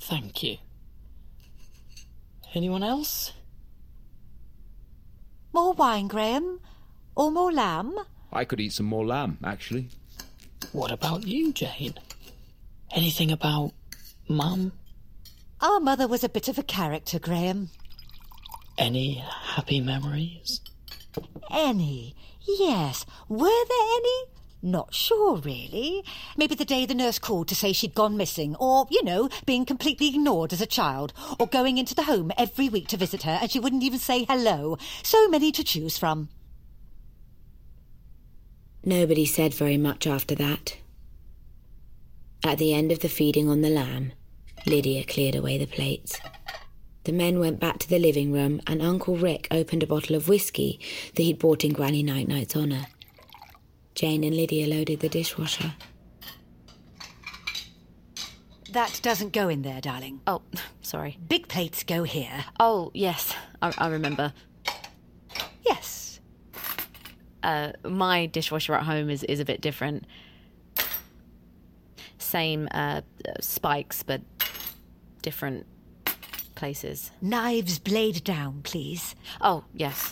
Thank 0.00 0.42
you. 0.42 0.58
Anyone 2.54 2.82
else? 2.82 3.32
More 5.52 5.72
wine, 5.72 6.08
Graham? 6.08 6.60
Or 7.16 7.30
more 7.30 7.52
lamb? 7.52 7.96
I 8.32 8.44
could 8.44 8.60
eat 8.60 8.72
some 8.72 8.86
more 8.86 9.06
lamb, 9.06 9.38
actually. 9.44 9.88
What 10.72 10.90
about 10.90 11.26
you, 11.26 11.52
Jane? 11.52 11.94
Anything 12.92 13.30
about 13.30 13.72
Mum? 14.28 14.72
Our 15.60 15.80
mother 15.80 16.06
was 16.08 16.24
a 16.24 16.28
bit 16.28 16.48
of 16.48 16.58
a 16.58 16.62
character, 16.62 17.18
Graham. 17.18 17.70
Any 18.76 19.14
happy 19.14 19.80
memories? 19.80 20.60
Any? 21.50 22.16
Yes. 22.46 23.06
Were 23.28 23.46
there 23.68 23.96
any? 23.96 24.24
Not 24.64 24.94
sure, 24.94 25.36
really. 25.36 26.02
Maybe 26.38 26.54
the 26.54 26.64
day 26.64 26.86
the 26.86 26.94
nurse 26.94 27.18
called 27.18 27.48
to 27.48 27.54
say 27.54 27.74
she'd 27.74 27.94
gone 27.94 28.16
missing, 28.16 28.56
or, 28.56 28.86
you 28.90 29.04
know, 29.04 29.28
being 29.44 29.66
completely 29.66 30.08
ignored 30.08 30.54
as 30.54 30.62
a 30.62 30.66
child, 30.66 31.12
or 31.38 31.46
going 31.46 31.76
into 31.76 31.94
the 31.94 32.04
home 32.04 32.32
every 32.38 32.70
week 32.70 32.88
to 32.88 32.96
visit 32.96 33.24
her 33.24 33.38
and 33.42 33.50
she 33.50 33.60
wouldn't 33.60 33.82
even 33.82 33.98
say 33.98 34.24
hello. 34.24 34.78
So 35.02 35.28
many 35.28 35.52
to 35.52 35.62
choose 35.62 35.98
from. 35.98 36.30
Nobody 38.82 39.26
said 39.26 39.52
very 39.52 39.76
much 39.76 40.06
after 40.06 40.34
that. 40.36 40.78
At 42.42 42.56
the 42.56 42.72
end 42.72 42.90
of 42.90 43.00
the 43.00 43.10
feeding 43.10 43.50
on 43.50 43.60
the 43.60 43.68
lamb, 43.68 44.12
Lydia 44.64 45.04
cleared 45.04 45.34
away 45.34 45.58
the 45.58 45.66
plates. 45.66 46.18
The 47.04 47.12
men 47.12 47.38
went 47.38 47.60
back 47.60 47.80
to 47.80 47.88
the 47.88 47.98
living 47.98 48.32
room, 48.32 48.62
and 48.66 48.80
Uncle 48.80 49.18
Rick 49.18 49.46
opened 49.50 49.82
a 49.82 49.86
bottle 49.86 50.16
of 50.16 50.26
whiskey 50.26 50.80
that 51.16 51.22
he'd 51.22 51.38
bought 51.38 51.64
in 51.64 51.74
Granny 51.74 52.02
Night 52.02 52.28
Night's 52.28 52.56
honour. 52.56 52.86
Jane 53.94 54.24
and 54.24 54.36
Lydia 54.36 54.66
loaded 54.66 55.00
the 55.00 55.08
dishwasher. 55.08 55.74
That 58.72 58.98
doesn't 59.02 59.32
go 59.32 59.48
in 59.48 59.62
there, 59.62 59.80
darling. 59.80 60.20
Oh, 60.26 60.42
sorry. 60.82 61.18
Big 61.28 61.46
plates 61.46 61.84
go 61.84 62.02
here. 62.02 62.44
Oh, 62.58 62.90
yes, 62.92 63.34
I, 63.62 63.72
I 63.78 63.88
remember. 63.88 64.32
Yes. 65.64 66.18
Uh, 67.42 67.72
my 67.84 68.26
dishwasher 68.26 68.74
at 68.74 68.82
home 68.82 69.10
is, 69.10 69.22
is 69.22 69.38
a 69.38 69.44
bit 69.44 69.60
different. 69.60 70.06
Same 72.18 72.68
uh, 72.72 73.02
spikes, 73.40 74.02
but 74.02 74.22
different 75.22 75.66
places. 76.56 77.12
Knives 77.20 77.78
blade 77.78 78.24
down, 78.24 78.60
please. 78.62 79.14
Oh, 79.40 79.64
yes. 79.72 80.10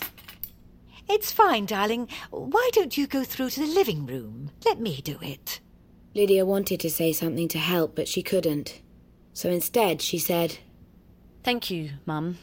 It's 1.09 1.31
fine, 1.31 1.65
darling. 1.65 2.07
Why 2.31 2.69
don't 2.73 2.97
you 2.97 3.07
go 3.07 3.23
through 3.23 3.51
to 3.51 3.61
the 3.61 3.73
living 3.73 4.05
room? 4.05 4.51
Let 4.65 4.79
me 4.79 5.01
do 5.01 5.17
it. 5.21 5.59
Lydia 6.15 6.45
wanted 6.45 6.79
to 6.81 6.89
say 6.89 7.11
something 7.11 7.47
to 7.49 7.57
help, 7.57 7.95
but 7.95 8.07
she 8.07 8.21
couldn't. 8.23 8.81
So 9.33 9.49
instead, 9.49 10.01
she 10.01 10.17
said, 10.17 10.59
Thank 11.43 11.69
you, 11.69 11.91
Mum, 12.05 12.37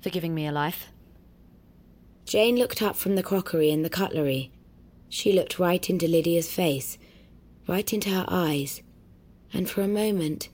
for 0.00 0.10
giving 0.10 0.34
me 0.34 0.46
a 0.46 0.52
life. 0.52 0.86
Jane 2.24 2.56
looked 2.56 2.82
up 2.82 2.96
from 2.96 3.14
the 3.14 3.22
crockery 3.22 3.70
and 3.70 3.84
the 3.84 3.90
cutlery. 3.90 4.52
She 5.08 5.32
looked 5.32 5.58
right 5.58 5.88
into 5.88 6.06
Lydia's 6.06 6.50
face, 6.50 6.98
right 7.66 7.92
into 7.92 8.10
her 8.10 8.26
eyes, 8.28 8.82
and 9.52 9.68
for 9.68 9.80
a 9.82 9.88
moment, 9.88 10.48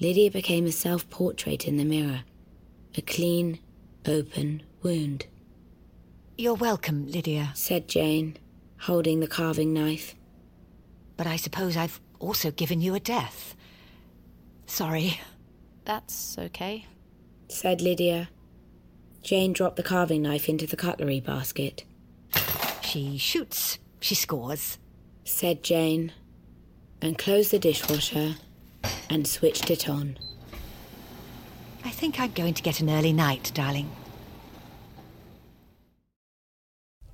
Lydia 0.00 0.30
became 0.30 0.64
a 0.66 0.72
self 0.72 1.08
portrait 1.10 1.66
in 1.66 1.76
the 1.76 1.84
mirror 1.84 2.22
a 2.96 3.02
clean, 3.02 3.60
open 4.06 4.62
wound. 4.82 5.26
You're 6.40 6.54
welcome, 6.54 7.08
Lydia, 7.08 7.50
said 7.54 7.88
Jane, 7.88 8.36
holding 8.82 9.18
the 9.18 9.26
carving 9.26 9.72
knife. 9.72 10.14
But 11.16 11.26
I 11.26 11.34
suppose 11.34 11.76
I've 11.76 12.00
also 12.20 12.52
given 12.52 12.80
you 12.80 12.94
a 12.94 13.00
death. 13.00 13.56
Sorry. 14.64 15.20
That's 15.84 16.38
okay, 16.38 16.86
said 17.48 17.80
Lydia. 17.80 18.28
Jane 19.20 19.52
dropped 19.52 19.74
the 19.74 19.82
carving 19.82 20.22
knife 20.22 20.48
into 20.48 20.64
the 20.64 20.76
cutlery 20.76 21.18
basket. 21.18 21.82
She 22.82 23.18
shoots, 23.18 23.80
she 23.98 24.14
scores, 24.14 24.78
said 25.24 25.64
Jane, 25.64 26.12
and 27.02 27.18
closed 27.18 27.50
the 27.50 27.58
dishwasher 27.58 28.36
and 29.10 29.26
switched 29.26 29.72
it 29.72 29.88
on. 29.88 30.16
I 31.84 31.90
think 31.90 32.20
I'm 32.20 32.30
going 32.30 32.54
to 32.54 32.62
get 32.62 32.78
an 32.78 32.90
early 32.90 33.12
night, 33.12 33.50
darling. 33.54 33.90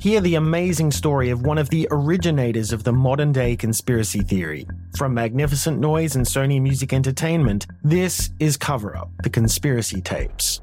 Hear 0.00 0.20
the 0.20 0.36
amazing 0.36 0.92
story 0.92 1.30
of 1.30 1.44
one 1.44 1.58
of 1.58 1.70
the 1.70 1.88
originators 1.90 2.72
of 2.72 2.84
the 2.84 2.92
modern 2.92 3.32
day 3.32 3.56
conspiracy 3.56 4.20
theory. 4.20 4.64
From 4.96 5.12
Magnificent 5.12 5.80
Noise 5.80 6.14
and 6.14 6.24
Sony 6.24 6.62
Music 6.62 6.92
Entertainment, 6.92 7.66
this 7.82 8.30
is 8.38 8.56
Cover 8.56 8.96
Up 8.96 9.10
The 9.24 9.30
Conspiracy 9.30 10.00
Tapes. 10.00 10.60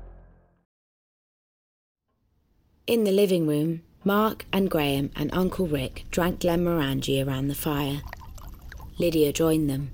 In 2.88 3.04
the 3.04 3.12
living 3.12 3.46
room, 3.46 3.82
Mark 4.06 4.46
and 4.54 4.70
Graham 4.70 5.12
and 5.18 5.34
Uncle 5.34 5.68
Rick 5.68 6.06
drank 6.12 6.40
Glenmorangie 6.40 7.26
around 7.26 7.50
the 7.50 7.56
fire. 7.56 8.04
Lydia 9.00 9.34
joined 9.34 9.70
them. 9.70 9.92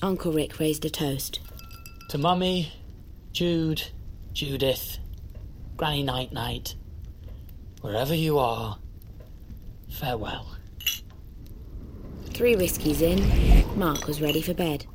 Uncle 0.00 0.32
Rick 0.32 0.60
raised 0.60 0.84
a 0.84 0.90
toast. 0.90 1.40
To 2.10 2.18
Mummy, 2.18 2.72
Jude, 3.32 3.82
Judith, 4.32 4.98
Granny 5.76 6.04
Night 6.04 6.32
Night, 6.32 6.76
wherever 7.82 8.14
you 8.14 8.38
are, 8.38 8.78
farewell. 9.90 10.56
Three 12.30 12.56
whiskies 12.56 13.02
in, 13.02 13.78
Mark 13.78 14.06
was 14.06 14.22
ready 14.22 14.40
for 14.40 14.54
bed. 14.54 14.86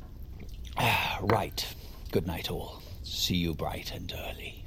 Ah, 0.76 1.18
right. 1.22 1.64
Good 2.10 2.26
night, 2.26 2.50
all. 2.50 2.82
See 3.02 3.36
you 3.36 3.54
bright 3.54 3.92
and 3.92 4.12
early. 4.28 4.64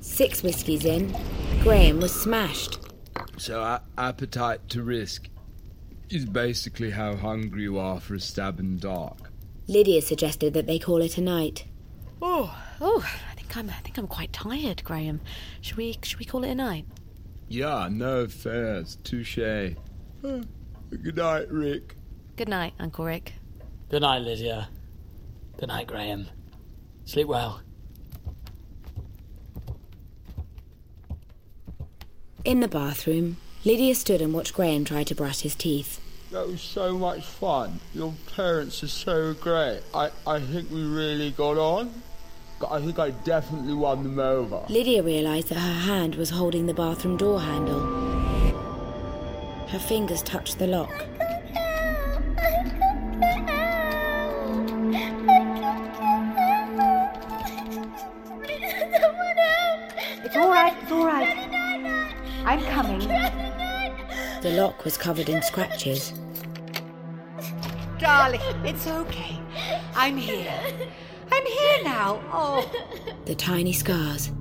Six 0.00 0.42
whiskies 0.42 0.84
in, 0.84 1.14
Graham 1.62 2.00
was 2.00 2.12
smashed. 2.12 2.78
So, 3.36 3.62
a- 3.62 3.82
appetite 3.96 4.68
to 4.70 4.82
risk 4.82 5.28
is 6.10 6.24
basically 6.24 6.90
how 6.90 7.14
hungry 7.16 7.62
you 7.62 7.78
are 7.78 8.00
for 8.00 8.14
a 8.14 8.20
stab 8.20 8.58
in 8.58 8.76
the 8.76 8.80
dark. 8.80 9.30
Lydia 9.66 10.00
suggested 10.00 10.54
that 10.54 10.66
they 10.66 10.78
call 10.78 11.02
it 11.02 11.18
a 11.18 11.20
night. 11.20 11.66
Oh, 12.22 12.56
oh, 12.80 13.06
I 13.30 13.34
think 13.34 13.56
I'm, 13.56 13.68
I 13.70 13.80
think 13.80 13.98
I'm 13.98 14.06
quite 14.08 14.32
tired, 14.32 14.82
Graham. 14.82 15.20
Should 15.60 15.76
we, 15.76 15.98
should 16.02 16.18
we 16.18 16.24
call 16.24 16.42
it 16.42 16.50
a 16.50 16.54
night? 16.54 16.86
Yeah, 17.48 17.88
no 17.90 18.20
affairs. 18.20 18.98
Touche. 19.04 19.38
Uh, 19.38 20.42
Good 20.90 21.16
night, 21.16 21.50
Rick. 21.50 21.94
Good 22.36 22.48
night, 22.48 22.74
Uncle 22.78 23.04
Rick. 23.04 23.34
Good 23.90 24.02
night, 24.02 24.20
Lydia. 24.20 24.68
Good 25.58 25.68
night, 25.68 25.86
Graham. 25.86 26.28
Sleep 27.04 27.26
well. 27.26 27.62
In 32.44 32.60
the 32.60 32.68
bathroom, 32.68 33.38
Lydia 33.64 33.94
stood 33.94 34.22
and 34.22 34.32
watched 34.32 34.54
Graham 34.54 34.84
try 34.84 35.04
to 35.04 35.14
brush 35.14 35.40
his 35.40 35.54
teeth. 35.54 36.00
That 36.30 36.46
was 36.46 36.60
so 36.60 36.96
much 36.96 37.24
fun. 37.24 37.80
Your 37.94 38.14
parents 38.36 38.82
are 38.82 38.88
so 38.88 39.34
great. 39.34 39.80
I, 39.94 40.10
I 40.26 40.40
think 40.40 40.70
we 40.70 40.84
really 40.84 41.30
got 41.30 41.56
on. 41.56 42.02
I 42.66 42.80
think 42.80 42.98
I 42.98 43.10
definitely 43.10 43.74
won 43.74 44.02
them 44.02 44.18
over. 44.18 44.64
Lydia 44.68 45.02
realised 45.02 45.48
that 45.48 45.58
her 45.58 45.72
hand 45.72 46.16
was 46.16 46.30
holding 46.30 46.66
the 46.66 46.74
bathroom 46.74 47.16
door 47.16 47.40
handle. 47.40 47.80
Her 49.68 49.78
fingers 49.78 50.22
touched 50.22 50.58
the 50.58 50.66
lock. 50.66 50.90
It's 60.24 60.36
all 60.36 60.50
right, 60.50 60.76
it's 60.82 60.92
all 60.92 61.06
right. 61.06 61.36
I'm 62.44 62.60
coming. 62.62 63.00
The 64.42 64.50
lock 64.56 64.84
was 64.84 64.96
covered 64.96 65.28
in 65.28 65.42
scratches. 65.42 66.12
Darling, 67.98 68.40
it's 68.64 68.86
okay. 68.86 69.38
I'm 69.94 70.16
here. 70.16 70.52
I'm 71.38 71.46
here 71.46 71.84
now. 71.84 72.20
Oh. 72.32 72.70
The 73.26 73.34
tiny 73.34 73.72
scars 73.74 74.32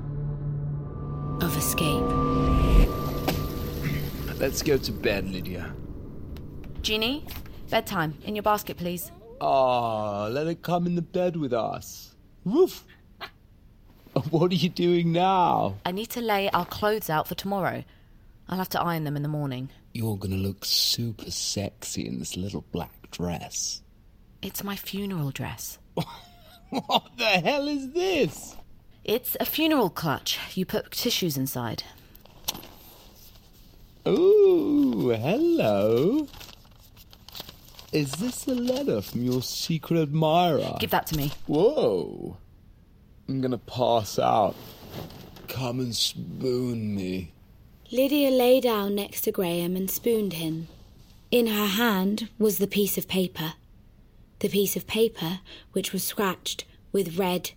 of 1.41 1.55
escape. 1.57 2.03
Let's 4.39 4.63
go 4.63 4.77
to 4.77 4.91
bed, 4.93 5.29
Lydia. 5.29 5.73
Jeannie, 6.81 7.25
bedtime. 7.69 8.17
In 8.23 8.33
your 8.35 8.43
basket, 8.43 8.77
please. 8.77 9.11
Ah, 9.41 10.27
let 10.27 10.47
her 10.47 10.55
come 10.55 10.87
in 10.87 10.95
the 10.95 11.01
bed 11.01 11.35
with 11.35 11.53
us. 11.53 12.15
Woof. 12.45 12.85
What 14.31 14.51
are 14.51 14.55
you 14.55 14.69
doing 14.69 15.11
now? 15.11 15.75
I 15.85 15.91
need 15.91 16.09
to 16.11 16.21
lay 16.21 16.49
our 16.49 16.65
clothes 16.65 17.09
out 17.09 17.27
for 17.27 17.35
tomorrow. 17.35 17.83
I'll 18.47 18.57
have 18.57 18.69
to 18.69 18.81
iron 18.81 19.03
them 19.03 19.15
in 19.17 19.21
the 19.21 19.29
morning. 19.29 19.69
You're 19.93 20.17
gonna 20.17 20.37
look 20.37 20.65
super 20.65 21.29
sexy 21.29 22.07
in 22.07 22.17
this 22.19 22.35
little 22.37 22.63
black 22.71 23.11
dress. 23.11 23.81
It's 24.41 24.63
my 24.63 24.75
funeral 24.75 25.31
dress. 25.31 25.77
What 26.87 27.17
the 27.17 27.25
hell 27.25 27.67
is 27.67 27.91
this? 27.91 28.55
It's 29.03 29.37
a 29.39 29.45
funeral 29.45 29.89
clutch. 29.89 30.37
You 30.53 30.65
put 30.65 30.91
tissues 30.91 31.37
inside. 31.37 31.83
Ooh, 34.05 35.09
hello. 35.09 36.27
Is 37.93 38.11
this 38.13 38.47
a 38.47 38.53
letter 38.53 39.01
from 39.01 39.23
your 39.23 39.41
secret 39.41 40.01
admirer? 40.01 40.75
Give 40.79 40.89
that 40.89 41.07
to 41.07 41.17
me. 41.17 41.31
Whoa. 41.47 42.37
I'm 43.29 43.39
gonna 43.41 43.57
pass 43.57 44.19
out. 44.19 44.55
Come 45.47 45.79
and 45.79 45.95
spoon 45.95 46.95
me. 46.95 47.31
Lydia 47.91 48.29
lay 48.29 48.59
down 48.59 48.95
next 48.95 49.21
to 49.21 49.31
Graham 49.31 49.77
and 49.77 49.89
spooned 49.89 50.33
him. 50.33 50.67
In 51.31 51.47
her 51.47 51.65
hand 51.67 52.29
was 52.37 52.57
the 52.57 52.67
piece 52.67 52.97
of 52.97 53.07
paper. 53.07 53.53
The 54.39 54.49
piece 54.49 54.75
of 54.75 54.85
paper 54.85 55.39
which 55.71 55.91
was 55.93 56.03
scratched 56.03 56.65
with 56.91 57.17
red 57.17 57.51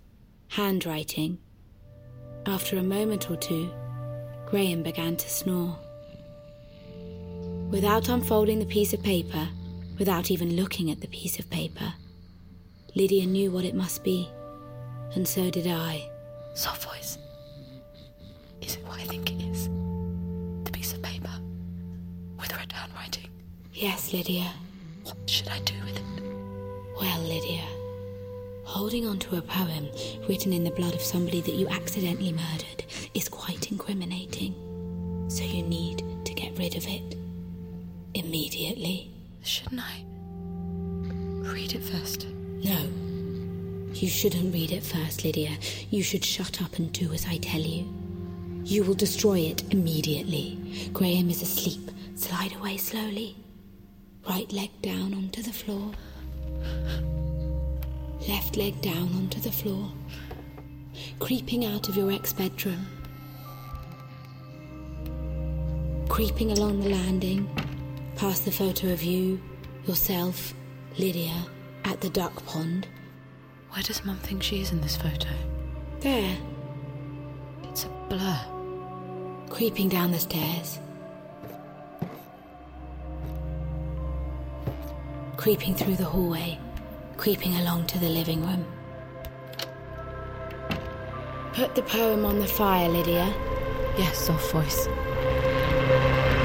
handwriting. 0.49 1.39
After 2.47 2.79
a 2.79 2.83
moment 2.83 3.31
or 3.31 3.37
two, 3.37 3.71
Graham 4.47 4.83
began 4.83 5.17
to 5.17 5.29
snore. 5.29 5.79
Without 7.71 8.09
unfolding 8.09 8.59
the 8.59 8.67
piece 8.67 8.93
of 8.93 9.03
paper, 9.03 9.49
without 9.99 10.31
even 10.31 10.57
looking 10.57 10.91
at 10.91 11.01
the 11.01 11.09
piece 11.09 11.39
of 11.39 11.49
paper, 11.51 11.93
Lydia 12.95 13.27
knew 13.27 13.51
what 13.51 13.65
it 13.65 13.75
must 13.75 14.03
be, 14.03 14.29
and 15.15 15.29
so 15.29 15.51
did 15.51 15.67
I. 15.67 16.09
Soft 16.55 16.85
voice. 16.85 17.19
Is 18.61 18.77
it 18.77 18.85
what 18.87 18.99
I 18.99 19.05
think 19.05 19.31
it 19.31 19.43
is? 19.43 19.69
The 20.65 20.73
piece 20.73 20.93
of 20.93 21.03
paper 21.03 21.31
with 22.41 22.57
red 22.57 22.73
handwriting. 22.73 23.29
Yes, 23.73 24.13
Lydia. 24.13 24.51
What 25.05 25.17
should 25.27 25.49
I 25.49 25.61
do 25.61 25.75
with 25.85 25.97
it? 25.97 26.30
Well, 27.01 27.21
Lydia, 27.21 27.65
holding 28.65 29.07
on 29.07 29.19
to 29.21 29.37
a 29.37 29.43
poem 29.43 29.89
written 30.29 30.53
in 30.53 30.65
the 30.65 30.71
blood 30.71 30.95
of 30.95 31.01
somebody 31.01 31.41
that 31.41 31.55
you 31.55 31.67
accidentally 31.69 32.33
murdered 32.33 32.85
is 33.15 33.27
quite 33.27 33.73
incriminating. 33.73 34.55
So 35.29 35.43
you 35.43 35.63
need 35.63 36.05
to 36.27 36.35
get 36.35 36.59
rid 36.59 36.77
of 36.77 36.87
it. 36.87 37.17
Immediately. 38.13 39.11
Shouldn't 39.43 39.81
I 39.81 40.05
read 41.51 41.73
it 41.75 41.83
first? 41.83 42.27
No. 42.63 42.87
You 43.95 44.09
shouldn't 44.09 44.53
read 44.53 44.71
it 44.71 44.83
first, 44.83 45.25
Lydia. 45.25 45.57
You 45.89 46.03
should 46.03 46.25
shut 46.25 46.61
up 46.61 46.77
and 46.77 46.93
do 46.93 47.15
as 47.15 47.25
I 47.27 47.39
tell 47.39 47.63
you. 47.63 47.89
You 48.65 48.85
will 48.85 48.95
destroy 48.95 49.39
it 49.39 49.65
immediately. 49.73 50.91
Graham 50.93 51.31
is 51.31 51.41
asleep. 51.41 51.91
Slide 52.15 52.55
away 52.57 52.77
slowly. 52.77 53.37
Right 54.29 54.53
leg 54.53 54.71
down 54.83 55.15
onto 55.15 55.43
the 55.43 55.53
floor. 55.53 55.93
Left 58.29 58.57
leg 58.57 58.81
down 58.81 59.15
onto 59.15 59.41
the 59.41 59.53
floor. 59.53 59.91
Creeping 61.19 61.65
out 61.65 61.89
of 61.89 61.97
your 61.97 62.11
ex 62.13 62.33
bedroom. 62.33 62.87
Creeping 66.09 66.53
along 66.53 66.81
the 66.81 66.91
landing, 66.91 67.49
past 68.17 68.45
the 68.45 68.51
photo 68.51 68.93
of 68.93 69.03
you, 69.03 69.41
yourself, 69.87 70.53
Lydia, 70.99 71.47
at 71.85 72.01
the 72.01 72.11
duck 72.11 72.45
pond. 72.47 72.87
Where 73.71 73.83
does 73.83 74.05
Mum 74.05 74.17
think 74.19 74.43
she 74.43 74.61
is 74.61 74.73
in 74.73 74.81
this 74.81 74.97
photo? 74.97 75.29
There, 76.01 76.37
It's 77.65 77.85
a 77.85 77.89
blur. 78.09 78.39
creeping 79.49 79.89
down 79.89 80.11
the 80.11 80.19
stairs. 80.19 80.79
Creeping 85.41 85.75
through 85.75 85.97
the 85.97 86.05
hallway, 86.05 86.59
creeping 87.17 87.57
along 87.57 87.87
to 87.87 87.99
the 87.99 88.11
living 88.11 88.43
room. 88.43 88.63
Put 91.55 91.75
the 91.75 91.81
poem 91.81 92.27
on 92.27 92.39
the 92.41 92.47
fire, 92.47 92.91
Lydia. 92.91 93.35
Yes, 93.97 94.19
soft 94.19 94.53
voice. 94.53 94.87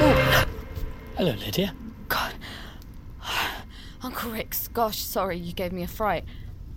Oh. 0.02 0.46
Hello, 1.18 1.34
Lydia. 1.34 1.76
God. 2.08 2.36
Uncle 4.02 4.32
Rix, 4.32 4.70
gosh, 4.70 5.00
sorry 5.00 5.40
you 5.40 5.52
gave 5.52 5.74
me 5.74 5.84
a 5.84 5.88
fright. 5.88 6.24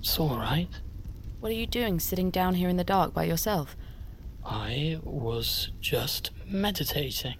It's 0.00 0.18
all 0.18 0.38
right. 0.38 0.66
What 1.38 1.52
are 1.52 1.54
you 1.54 1.68
doing 1.68 2.00
sitting 2.00 2.30
down 2.30 2.54
here 2.56 2.68
in 2.68 2.78
the 2.78 2.82
dark 2.82 3.14
by 3.14 3.22
yourself? 3.22 3.76
I 4.44 4.98
was 5.04 5.70
just 5.80 6.32
meditating. 6.48 7.36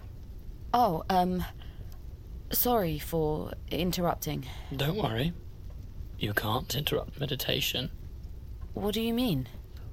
Oh, 0.73 1.03
um. 1.09 1.43
Sorry 2.51 2.97
for 2.97 3.53
interrupting. 3.69 4.45
Don't 4.75 4.97
worry. 4.97 5.33
You 6.17 6.33
can't 6.33 6.73
interrupt 6.75 7.19
meditation. 7.19 7.91
What 8.73 8.93
do 8.93 9.01
you 9.01 9.13
mean? 9.13 9.47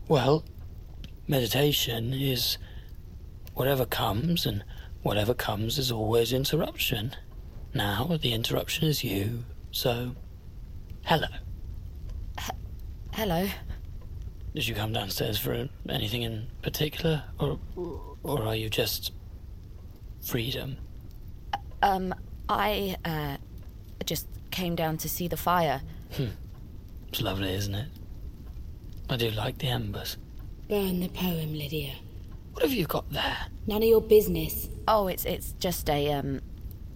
Well, 0.08 0.44
meditation 1.28 2.12
is 2.14 2.56
whatever 3.54 3.84
comes, 3.84 4.46
and 4.46 4.64
whatever 5.02 5.34
comes 5.34 5.78
is 5.78 5.92
always 5.92 6.32
interruption. 6.32 7.14
Now, 7.74 8.18
the 8.20 8.32
interruption 8.32 8.88
is 8.88 9.04
you, 9.04 9.44
so. 9.70 10.14
Hello. 11.04 11.28
Hello. 13.12 13.48
Did 14.54 14.66
you 14.66 14.74
come 14.74 14.92
downstairs 14.92 15.38
for 15.38 15.68
anything 15.88 16.22
in 16.22 16.46
particular, 16.62 17.24
or, 17.38 17.58
or 18.22 18.42
are 18.42 18.56
you 18.56 18.70
just 18.70 19.12
freedom? 20.22 20.78
Um, 21.82 22.14
I, 22.48 22.96
uh, 23.04 23.36
just 24.04 24.26
came 24.50 24.76
down 24.76 24.96
to 24.98 25.08
see 25.08 25.28
the 25.28 25.36
fire. 25.36 25.82
Hmm. 26.16 26.26
It's 27.08 27.20
lovely, 27.20 27.52
isn't 27.54 27.74
it? 27.74 27.88
I 29.10 29.16
do 29.16 29.30
like 29.30 29.58
the 29.58 29.68
embers. 29.68 30.16
Burn 30.68 31.00
the 31.00 31.08
poem, 31.08 31.54
Lydia. 31.54 31.94
What 32.52 32.62
have 32.62 32.72
you 32.72 32.86
got 32.86 33.10
there? 33.10 33.36
None 33.66 33.82
of 33.82 33.88
your 33.88 34.00
business. 34.00 34.68
Oh, 34.88 35.08
it's 35.08 35.24
it's 35.24 35.52
just 35.60 35.88
a 35.90 36.12
um 36.12 36.40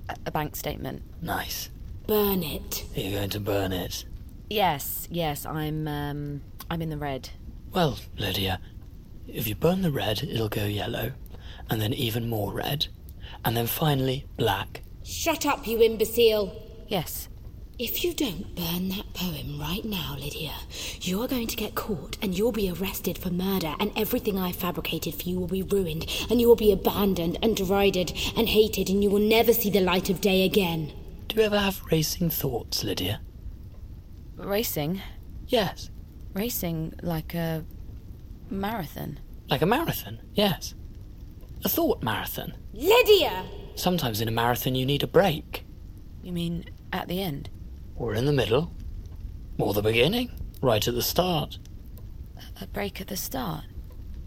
a- 0.08 0.16
a 0.26 0.30
bank 0.30 0.56
statement. 0.56 1.02
Nice. 1.22 1.70
Burn 2.06 2.42
it. 2.42 2.84
Are 2.96 3.00
you 3.00 3.10
going 3.16 3.30
to 3.30 3.40
burn 3.40 3.72
it? 3.72 4.04
Yes, 4.48 5.06
yes, 5.10 5.46
I'm 5.46 5.86
um 5.86 6.40
I'm 6.70 6.82
in 6.82 6.90
the 6.90 6.96
red. 6.96 7.28
Well, 7.72 7.98
Lydia, 8.18 8.60
if 9.28 9.46
you 9.46 9.54
burn 9.54 9.82
the 9.82 9.92
red, 9.92 10.22
it'll 10.24 10.48
go 10.48 10.64
yellow, 10.64 11.12
and 11.68 11.80
then 11.80 11.92
even 11.92 12.28
more 12.28 12.52
red, 12.52 12.86
and 13.44 13.56
then 13.56 13.66
finally 13.68 14.26
black. 14.36 14.82
Shut 15.10 15.44
up, 15.44 15.66
you 15.66 15.82
imbecile. 15.82 16.54
Yes. 16.86 17.28
If 17.80 18.04
you 18.04 18.14
don't 18.14 18.54
burn 18.54 18.90
that 18.90 19.12
poem 19.12 19.60
right 19.60 19.84
now, 19.84 20.14
Lydia, 20.16 20.54
you 21.00 21.20
are 21.20 21.26
going 21.26 21.48
to 21.48 21.56
get 21.56 21.74
caught 21.74 22.16
and 22.22 22.38
you'll 22.38 22.52
be 22.52 22.70
arrested 22.70 23.18
for 23.18 23.30
murder, 23.30 23.74
and 23.80 23.90
everything 23.96 24.38
I 24.38 24.52
fabricated 24.52 25.16
for 25.16 25.28
you 25.28 25.40
will 25.40 25.48
be 25.48 25.64
ruined, 25.64 26.06
and 26.30 26.40
you 26.40 26.46
will 26.46 26.54
be 26.54 26.70
abandoned 26.70 27.38
and 27.42 27.56
derided 27.56 28.12
and 28.36 28.48
hated, 28.48 28.88
and 28.88 29.02
you 29.02 29.10
will 29.10 29.18
never 29.18 29.52
see 29.52 29.68
the 29.68 29.80
light 29.80 30.10
of 30.10 30.20
day 30.20 30.44
again. 30.44 30.92
Do 31.26 31.36
you 31.36 31.42
ever 31.42 31.58
have 31.58 31.82
racing 31.90 32.30
thoughts, 32.30 32.84
Lydia? 32.84 33.20
Racing? 34.36 35.02
Yes. 35.48 35.90
Racing 36.34 36.94
like 37.02 37.34
a 37.34 37.64
marathon. 38.48 39.18
Like 39.48 39.62
a 39.62 39.66
marathon, 39.66 40.20
yes. 40.34 40.74
A 41.64 41.68
thought 41.68 42.00
marathon. 42.00 42.54
Lydia! 42.72 43.44
Sometimes 43.74 44.20
in 44.20 44.28
a 44.28 44.32
marathon 44.32 44.74
you 44.74 44.84
need 44.84 45.02
a 45.02 45.06
break. 45.06 45.64
You 46.22 46.32
mean 46.32 46.66
at 46.92 47.08
the 47.08 47.22
end? 47.22 47.50
Or 47.96 48.14
in 48.14 48.26
the 48.26 48.32
middle. 48.32 48.72
Or 49.58 49.72
the 49.74 49.82
beginning. 49.82 50.30
Right 50.62 50.86
at 50.86 50.94
the 50.94 51.02
start. 51.02 51.58
A 52.60 52.66
break 52.66 53.00
at 53.00 53.08
the 53.08 53.16
start. 53.16 53.64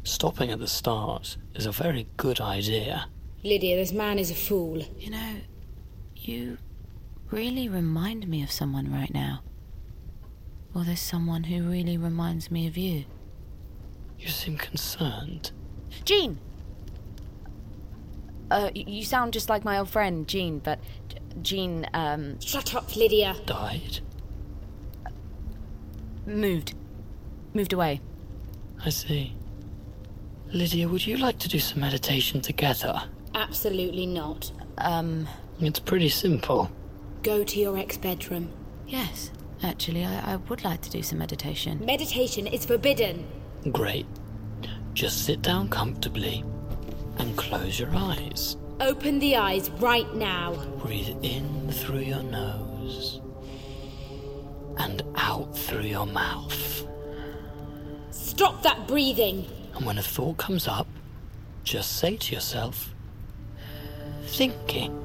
Stopping 0.03 0.51
at 0.51 0.59
the 0.59 0.67
start 0.67 1.37
is 1.55 1.65
a 1.65 1.71
very 1.71 2.07
good 2.17 2.41
idea. 2.41 3.05
Lydia, 3.43 3.75
this 3.75 3.91
man 3.91 4.19
is 4.19 4.31
a 4.31 4.35
fool. 4.35 4.83
You 4.97 5.11
know, 5.11 5.35
you 6.15 6.57
really 7.31 7.69
remind 7.69 8.27
me 8.27 8.43
of 8.43 8.51
someone 8.51 8.91
right 8.91 9.13
now. 9.13 9.41
Or 10.73 10.83
there's 10.83 10.99
someone 10.99 11.43
who 11.43 11.69
really 11.69 11.97
reminds 11.97 12.49
me 12.49 12.67
of 12.67 12.77
you. 12.77 13.05
You 14.17 14.29
seem 14.29 14.57
concerned. 14.57 15.51
Jean! 16.05 16.39
Uh, 18.53 18.69
you 18.75 19.03
sound 19.03 19.33
just 19.33 19.49
like 19.49 19.65
my 19.65 19.79
old 19.79 19.89
friend, 19.89 20.27
Jean, 20.27 20.59
but 20.59 20.77
Jean, 21.41 21.87
um, 21.95 22.39
Shut 22.39 22.75
up, 22.75 22.95
Lydia. 22.95 23.35
Died? 23.47 23.99
moved. 26.27 26.75
Moved 27.55 27.73
away. 27.73 27.99
I 28.85 28.89
see. 28.89 29.35
Lydia, 30.51 30.87
would 30.87 31.05
you 31.07 31.17
like 31.17 31.39
to 31.39 31.49
do 31.49 31.57
some 31.57 31.81
meditation 31.81 32.41
together? 32.41 33.03
Absolutely 33.33 34.05
not. 34.05 34.51
Um, 34.77 35.27
It's 35.59 35.79
pretty 35.79 36.09
simple. 36.09 36.69
Go 37.23 37.43
to 37.43 37.59
your 37.59 37.75
ex 37.77 37.97
bedroom. 37.97 38.51
yes. 38.87 39.31
Actually, 39.63 40.05
I, 40.05 40.33
I 40.33 40.35
would 40.35 40.63
like 40.63 40.81
to 40.81 40.89
do 40.91 41.01
some 41.01 41.17
meditation. 41.17 41.83
Meditation 41.83 42.45
is 42.45 42.65
forbidden. 42.65 43.25
Great. 43.71 44.05
Just 44.93 45.25
sit 45.25 45.41
down 45.41 45.69
comfortably 45.69 46.43
and 47.17 47.37
close 47.37 47.79
your 47.79 47.93
eyes. 47.95 48.57
Open 48.79 49.19
the 49.19 49.35
eyes 49.35 49.69
right 49.71 50.13
now. 50.15 50.55
Breathe 50.79 51.15
in 51.21 51.71
through 51.71 51.99
your 51.99 52.23
nose 52.23 53.21
and 54.77 55.03
out 55.15 55.57
through 55.57 55.81
your 55.83 56.07
mouth. 56.07 56.87
Stop 58.11 58.63
that 58.63 58.87
breathing. 58.87 59.45
And 59.75 59.85
when 59.85 59.97
a 59.97 60.01
thought 60.01 60.37
comes 60.37 60.67
up, 60.67 60.87
just 61.63 61.97
say 61.97 62.17
to 62.17 62.33
yourself, 62.33 62.93
thinking. 64.25 64.99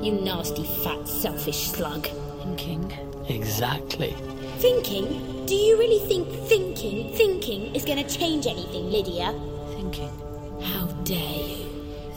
You 0.00 0.12
nasty, 0.12 0.64
fat, 0.84 1.08
selfish 1.08 1.68
slug. 1.68 2.06
Thinking. 2.42 2.92
Exactly. 3.28 4.14
Thinking? 4.58 5.44
Do 5.46 5.54
you 5.54 5.76
really 5.76 6.06
think 6.06 6.28
thinking, 6.48 7.12
thinking 7.14 7.74
is 7.74 7.84
going 7.84 8.04
to 8.04 8.18
change 8.18 8.46
anything, 8.46 8.90
Lydia? 8.90 9.34
Thinking. 9.74 10.27
How 10.62 10.86
dare 11.04 11.18
you? 11.18 11.66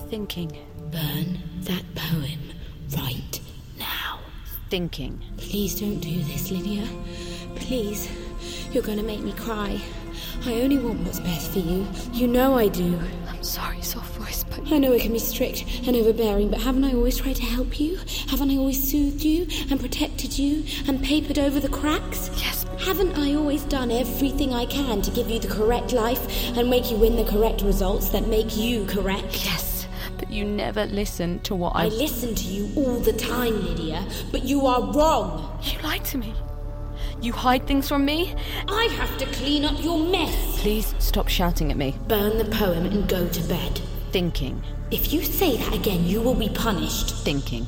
Thinking. 0.10 0.52
Burn 0.92 1.40
that 1.62 1.84
poem 1.96 2.40
right 2.98 3.40
now. 3.80 4.20
Thinking. 4.70 5.22
Please 5.38 5.80
don't 5.80 6.00
do 6.00 6.22
this, 6.24 6.52
Lydia. 6.52 6.88
Please. 7.56 8.10
You're 8.72 8.84
going 8.84 8.98
to 8.98 9.04
make 9.04 9.22
me 9.22 9.34
cry. 9.34 9.82
I 10.46 10.62
only 10.62 10.78
want 10.78 11.02
what's 11.02 11.20
best 11.20 11.52
for 11.52 11.60
you. 11.60 11.86
You 12.14 12.28
know 12.28 12.58
I 12.58 12.68
do. 12.68 13.00
I'm 13.28 13.44
sorry, 13.44 13.82
soft 13.82 14.14
voice, 14.16 14.44
but 14.44 14.72
I 14.72 14.78
know 14.78 14.94
it 14.94 15.02
can 15.02 15.14
be 15.14 15.20
strict 15.20 15.66
and 15.86 15.96
overbearing, 15.96 16.50
but 16.50 16.62
haven't 16.62 16.84
I 16.84 16.94
always 16.94 17.18
tried 17.18 17.36
to 17.36 17.44
help 17.44 17.80
you? 17.80 17.98
Haven't 18.28 18.50
I 18.50 18.58
always 18.58 18.82
soothed 18.82 19.24
you 19.24 19.48
and 19.70 19.80
protected 19.80 20.38
you 20.40 20.64
and 20.88 21.04
papered 21.04 21.38
over 21.38 21.60
the 21.60 21.70
cracks? 21.70 22.30
Yes. 22.38 22.51
Haven't 22.84 23.18
I 23.18 23.36
always 23.36 23.64
done 23.64 23.92
everything 23.92 24.54
I 24.54 24.66
can 24.66 25.02
to 25.04 25.12
give 25.12 25.30
you 25.30 25.40
the 25.40 25.48
correct 25.48 25.94
life 25.94 26.58
and 26.58 26.70
make 26.70 26.90
you 26.92 26.98
win 26.98 27.16
the 27.16 27.24
correct 27.24 27.62
results 27.62 28.10
that 28.10 28.28
make 28.28 28.58
you 28.58 28.86
correct? 28.86 29.46
yes. 29.46 29.88
But 30.18 30.32
you 30.32 30.46
never 30.46 30.86
listen 30.86 31.40
to 31.42 31.56
what 31.56 31.76
I 31.76 31.86
I. 31.86 31.88
listen 31.88 32.36
to 32.36 32.44
you 32.44 32.70
all 32.76 33.00
the 33.00 33.14
time, 33.14 33.66
Lydia, 33.66 34.06
but 34.32 34.44
you 34.44 34.66
are 34.68 34.94
wrong. 34.94 35.60
You 35.64 35.80
lied 35.82 36.06
to 36.06 36.18
me. 36.18 36.34
You 37.22 37.34
hide 37.34 37.68
things 37.68 37.88
from 37.88 38.04
me. 38.04 38.36
I 38.68 38.86
have 38.98 39.16
to 39.20 39.26
clean 39.28 39.64
up 39.64 39.82
your 39.84 40.00
mess. 40.00 40.60
Please 40.60 40.96
stop 41.00 41.28
shouting 41.28 41.72
at 41.72 41.78
me. 41.78 41.96
Burn 42.08 42.38
the 42.38 42.46
poem 42.46 42.86
and 42.88 43.08
go 43.08 43.28
to 43.28 43.42
bed. 43.44 43.80
Thinking. 44.12 44.62
If 44.90 45.14
you 45.14 45.24
say 45.24 45.58
that 45.58 45.74
again, 45.74 46.06
you 46.06 46.22
will 46.22 46.36
be 46.36 46.50
punished. 46.50 47.16
Thinking. 47.24 47.68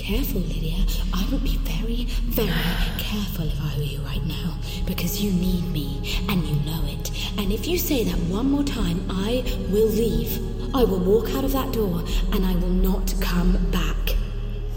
Careful, 0.00 0.40
Lydia. 0.40 0.84
I 1.12 1.28
would 1.30 1.44
be 1.44 1.56
very, 1.58 2.04
very 2.24 2.50
careful 2.98 3.46
if 3.46 3.60
I 3.60 3.76
were 3.76 3.84
you 3.84 4.00
right 4.00 4.24
now, 4.24 4.58
because 4.86 5.20
you 5.22 5.30
need 5.30 5.64
me, 5.66 6.18
and 6.28 6.42
you 6.44 6.56
know 6.64 6.82
it. 6.86 7.10
And 7.38 7.52
if 7.52 7.68
you 7.68 7.78
say 7.78 8.02
that 8.04 8.18
one 8.28 8.50
more 8.50 8.64
time, 8.64 9.04
I 9.08 9.44
will 9.68 9.86
leave. 9.86 10.40
I 10.74 10.84
will 10.84 10.98
walk 10.98 11.30
out 11.34 11.44
of 11.44 11.52
that 11.52 11.72
door, 11.72 12.02
and 12.32 12.44
I 12.44 12.54
will 12.54 12.70
not 12.70 13.14
come 13.20 13.52
back. 13.70 14.16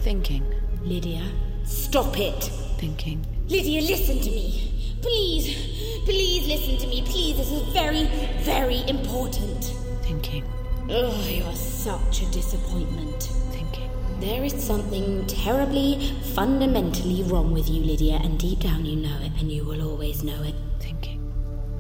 Thinking. 0.02 0.44
Lydia, 0.84 1.24
stop 1.64 2.20
it. 2.20 2.44
Thinking. 2.78 3.26
Lydia, 3.48 3.82
listen 3.82 4.20
to 4.20 4.30
me. 4.30 4.98
Please, 5.02 6.04
please 6.04 6.48
listen 6.48 6.78
to 6.78 6.88
me. 6.88 7.02
Please, 7.02 7.38
this 7.38 7.50
is 7.50 7.64
very, 7.74 8.06
very 8.44 8.84
important. 8.88 9.74
Thinking. 10.04 10.44
Oh, 10.90 11.28
you're 11.28 11.54
such 11.54 12.22
a 12.22 12.26
disappointment. 12.32 13.24
Thinking. 13.52 13.83
There 14.20 14.44
is 14.44 14.54
something 14.54 15.26
terribly, 15.28 16.14
fundamentally 16.34 17.24
wrong 17.24 17.54
with 17.54 17.70
you, 17.70 17.84
Lydia, 17.84 18.16
and 18.24 18.40
deep 18.40 18.60
down 18.60 18.86
you 18.86 18.96
know 18.96 19.18
it, 19.22 19.32
and 19.40 19.52
you 19.52 19.66
will 19.66 19.88
always 19.88 20.24
know 20.24 20.42
it. 20.44 20.56
Thinking. 20.80 21.22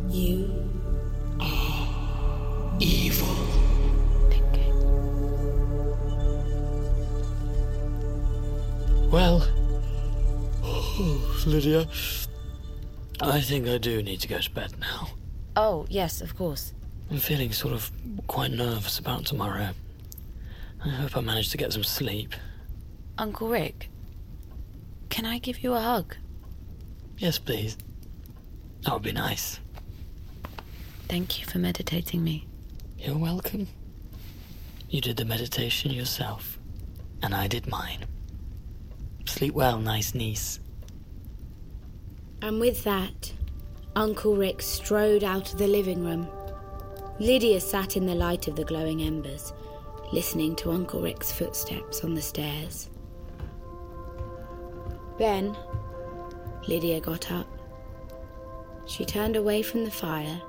You 0.10 0.70
are 1.40 2.78
evil. 2.80 3.28
Thinking. 4.30 4.74
Well, 9.10 9.48
oh, 10.64 11.44
Lydia, 11.46 11.88
I 13.22 13.40
think 13.42 13.68
I 13.68 13.78
do 13.78 14.04
need 14.04 14.20
to 14.22 14.28
go 14.28 14.40
to 14.40 14.52
bed 14.52 14.74
now. 14.80 15.08
Oh, 15.56 15.86
yes, 15.90 16.20
of 16.22 16.36
course. 16.36 16.74
I'm 17.12 17.18
feeling 17.20 17.52
sort 17.52 17.74
of 17.74 17.92
quite 18.28 18.52
nervous 18.52 19.00
about 19.00 19.26
tomorrow. 19.26 19.70
I 20.86 20.90
hope 20.90 21.16
I 21.16 21.22
manage 21.22 21.50
to 21.52 21.58
get 21.58 21.72
some 21.74 21.84
sleep. 21.84 22.34
Uncle 23.18 23.48
Rick, 23.48 23.90
can 25.10 25.26
I 25.26 25.38
give 25.38 25.64
you 25.64 25.74
a 25.74 25.80
hug? 25.80 26.16
Yes, 27.18 27.38
please. 27.38 27.78
That 28.82 28.94
would 28.94 29.04
be 29.04 29.12
nice. 29.12 29.60
Thank 31.08 31.40
you 31.40 31.46
for 31.46 31.60
meditating 31.60 32.24
me. 32.24 32.48
You're 32.98 33.18
welcome. 33.18 33.68
You 34.90 35.00
did 35.00 35.18
the 35.18 35.26
meditation 35.26 35.92
yourself, 35.92 36.60
and 37.22 37.34
I 37.34 37.48
did 37.48 37.68
mine. 37.68 38.06
Sleep 39.26 39.54
well, 39.54 39.80
nice 39.80 40.14
niece. 40.14 40.60
And 42.42 42.60
with 42.60 42.84
that, 42.84 43.32
Uncle 43.96 44.36
Rick 44.36 44.62
strode 44.62 45.24
out 45.24 45.54
of 45.54 45.60
the 45.60 45.68
living 45.68 46.04
room. 46.04 46.28
Lydia 47.20 47.62
sat 47.62 47.96
in 47.96 48.06
the 48.06 48.16
light 48.16 48.48
of 48.48 48.56
the 48.56 48.66
glowing 48.66 49.02
embers, 49.02 49.54
listening 50.14 50.56
to 50.56 50.70
Uncle 50.70 51.02
Rick's 51.02 51.32
footsteps 51.32 52.04
on 52.04 52.14
the 52.14 52.22
stairs. 52.22 52.88
Then, 55.18 55.58
Lydia 56.68 57.02
got 57.02 57.32
up. 57.32 57.48
She 58.86 59.06
turned 59.06 59.36
away 59.36 59.64
from 59.64 59.86
the 59.86 59.90
fire 59.90 60.40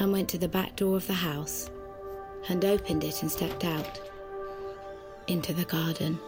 and 0.00 0.10
went 0.10 0.28
to 0.30 0.38
the 0.38 0.48
back 0.48 0.74
door 0.74 0.96
of 0.96 1.06
the 1.06 1.12
house 1.12 1.70
and 2.48 2.64
opened 2.64 3.04
it 3.04 3.22
and 3.22 3.30
stepped 3.30 3.64
out 3.64 4.00
into 5.28 5.52
the 5.52 5.64
garden. 5.64 6.18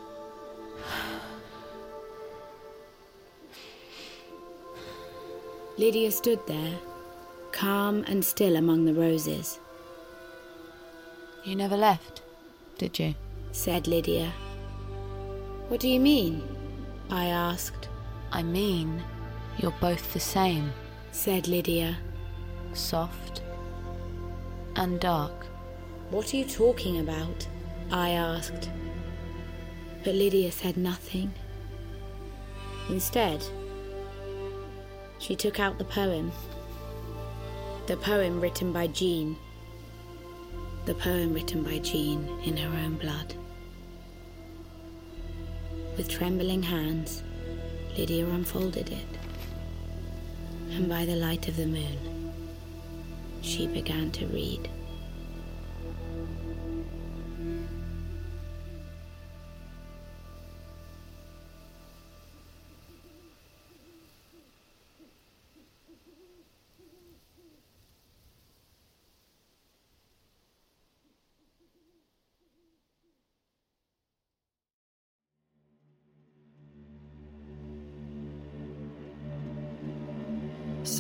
Lydia 5.77 6.13
stood 6.13 6.47
there, 6.47 6.79
calm 7.51 8.05
and 8.07 8.25
still 8.25 8.55
among 8.55 8.85
the 8.85 8.95
roses. 8.95 9.59
You 11.43 11.57
never 11.57 11.77
left, 11.77 12.20
did 12.81 12.99
you? 12.99 13.15
said 13.53 13.87
Lydia. 13.87 14.33
What 15.69 15.81
do 15.81 15.89
you 15.89 16.01
mean? 16.01 16.43
I 17.11 17.27
asked. 17.27 17.91
I 18.33 18.43
mean, 18.43 19.03
you're 19.59 19.83
both 19.83 20.15
the 20.15 20.21
same, 20.21 20.73
said 21.13 21.47
Lydia. 21.47 21.99
Soft 22.73 23.43
and 24.77 24.99
dark. 24.99 25.45
What 26.09 26.33
are 26.33 26.39
you 26.39 26.47
talking 26.47 27.01
about? 27.01 27.47
I 27.93 28.13
asked. 28.13 28.71
But 30.03 30.15
Lydia 30.15 30.51
said 30.51 30.79
nothing. 30.79 31.35
Instead, 32.89 33.45
she 35.19 35.37
took 35.37 35.61
out 35.61 35.77
the 35.77 35.85
poem. 35.85 36.33
The 37.89 37.99
poem 37.99 38.41
written 38.41 38.73
by 38.73 38.87
Jean. 38.87 39.37
The 40.87 40.95
poem 40.95 41.35
written 41.35 41.63
by 41.63 41.79
Jean 41.79 42.27
in 42.45 42.57
her 42.57 42.79
own 42.79 42.97
blood. 42.97 43.35
With 45.97 46.09
trembling 46.09 46.63
hands, 46.63 47.23
Lydia 47.97 48.27
unfolded 48.27 48.89
it. 48.91 49.19
And 50.71 50.89
by 50.89 51.05
the 51.05 51.17
light 51.17 51.49
of 51.49 51.57
the 51.57 51.67
moon, 51.67 52.33
she 53.43 53.67
began 53.67 54.11
to 54.13 54.27
read. 54.29 54.69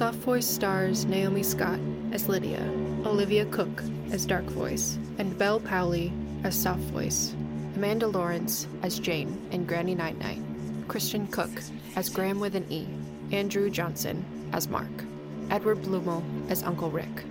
Soft 0.00 0.20
Voice 0.20 0.46
stars 0.46 1.04
Naomi 1.04 1.42
Scott 1.42 1.78
as 2.12 2.26
Lydia, 2.26 2.62
Olivia 3.04 3.44
Cooke 3.44 3.82
as 4.12 4.24
Dark 4.24 4.44
Voice, 4.44 4.98
and 5.18 5.36
Bel 5.36 5.60
Powley 5.60 6.10
as 6.42 6.58
Soft 6.58 6.80
Voice, 6.84 7.34
Amanda 7.76 8.06
Lawrence 8.06 8.66
as 8.82 8.98
Jane 8.98 9.46
and 9.52 9.68
Granny 9.68 9.94
Night 9.94 10.18
Night, 10.18 10.40
Christian 10.88 11.26
Cooke 11.26 11.62
as 11.96 12.08
Graham 12.08 12.40
with 12.40 12.54
an 12.56 12.64
E, 12.72 12.88
Andrew 13.30 13.68
Johnson 13.68 14.24
as 14.54 14.68
Mark, 14.68 14.88
Edward 15.50 15.82
Bluemel 15.82 16.22
as 16.50 16.62
Uncle 16.62 16.90
Rick. 16.90 17.26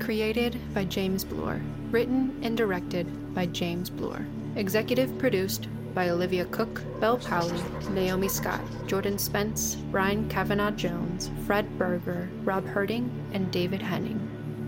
Created 0.00 0.58
by 0.72 0.86
James 0.86 1.24
Bloor, 1.24 1.60
written 1.90 2.40
and 2.42 2.56
directed 2.56 3.34
by 3.34 3.44
James 3.44 3.90
Bloor, 3.90 4.26
executive 4.56 5.18
produced 5.18 5.68
by 5.94 6.08
Olivia 6.08 6.44
Cooke, 6.46 6.82
Bel 7.00 7.18
Powley, 7.18 7.90
Naomi 7.90 8.28
Scott, 8.28 8.60
Jordan 8.86 9.16
Spence, 9.16 9.76
Brian 9.90 10.28
Kavanaugh 10.28 10.72
Jones, 10.72 11.30
Fred 11.46 11.78
Berger, 11.78 12.28
Rob 12.42 12.66
Herting, 12.66 13.08
and 13.32 13.50
David 13.52 13.80
Henning. 13.80 14.20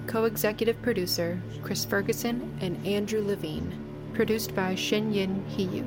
Co 0.07 0.25
executive 0.25 0.81
producer 0.83 1.41
Chris 1.63 1.85
Ferguson 1.85 2.57
and 2.61 2.87
Andrew 2.87 3.23
Levine. 3.27 3.73
Produced 4.15 4.55
by 4.55 4.75
Shin 4.75 5.13
Yin 5.13 5.45
Hiyu. 5.51 5.85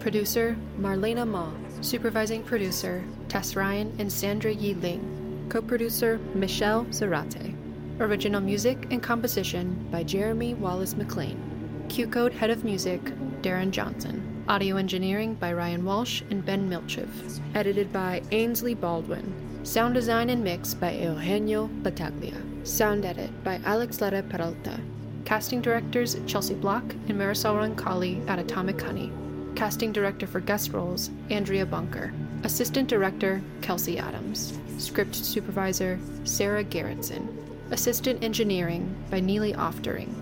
Producer 0.00 0.56
Marlena 0.80 1.28
Ma. 1.28 1.50
Supervising 1.82 2.42
producer 2.42 3.04
Tess 3.28 3.54
Ryan 3.54 3.94
and 3.98 4.10
Sandra 4.10 4.52
Yi 4.52 4.74
Ling. 4.74 5.46
Co 5.50 5.60
producer 5.60 6.18
Michelle 6.34 6.86
Zarate. 6.86 7.54
Original 8.00 8.40
music 8.40 8.86
and 8.90 9.02
composition 9.02 9.86
by 9.90 10.02
Jeremy 10.02 10.54
Wallace 10.54 10.96
McLean. 10.96 11.38
QCODE 11.88 12.32
Head 12.32 12.50
of 12.50 12.64
Music 12.64 13.02
Darren 13.42 13.70
Johnson. 13.70 14.37
Audio 14.48 14.76
engineering 14.78 15.34
by 15.34 15.52
Ryan 15.52 15.84
Walsh 15.84 16.22
and 16.30 16.42
Ben 16.42 16.70
Milchev. 16.70 17.10
Edited 17.54 17.92
by 17.92 18.22
Ainsley 18.30 18.72
Baldwin. 18.72 19.30
Sound 19.62 19.92
design 19.92 20.30
and 20.30 20.42
mix 20.42 20.72
by 20.72 20.92
Eugenio 20.92 21.66
Battaglia. 21.82 22.42
Sound 22.64 23.04
edit 23.04 23.28
by 23.44 23.60
Alex 23.66 24.00
Lara 24.00 24.22
Peralta. 24.22 24.80
Casting 25.26 25.60
directors 25.60 26.16
Chelsea 26.26 26.54
Block 26.54 26.82
and 27.08 27.20
Marisol 27.20 27.56
Roncalli 27.58 28.26
at 28.26 28.38
Atomic 28.38 28.80
Honey. 28.80 29.12
Casting 29.54 29.92
director 29.92 30.26
for 30.26 30.40
guest 30.40 30.72
roles 30.72 31.10
Andrea 31.28 31.66
Bunker. 31.66 32.14
Assistant 32.42 32.88
director 32.88 33.42
Kelsey 33.60 33.98
Adams. 33.98 34.58
Script 34.78 35.14
supervisor 35.14 36.00
Sarah 36.24 36.64
Gerritsen. 36.64 37.28
Assistant 37.70 38.24
engineering 38.24 38.96
by 39.10 39.20
Neely 39.20 39.52
Oftering. 39.52 40.14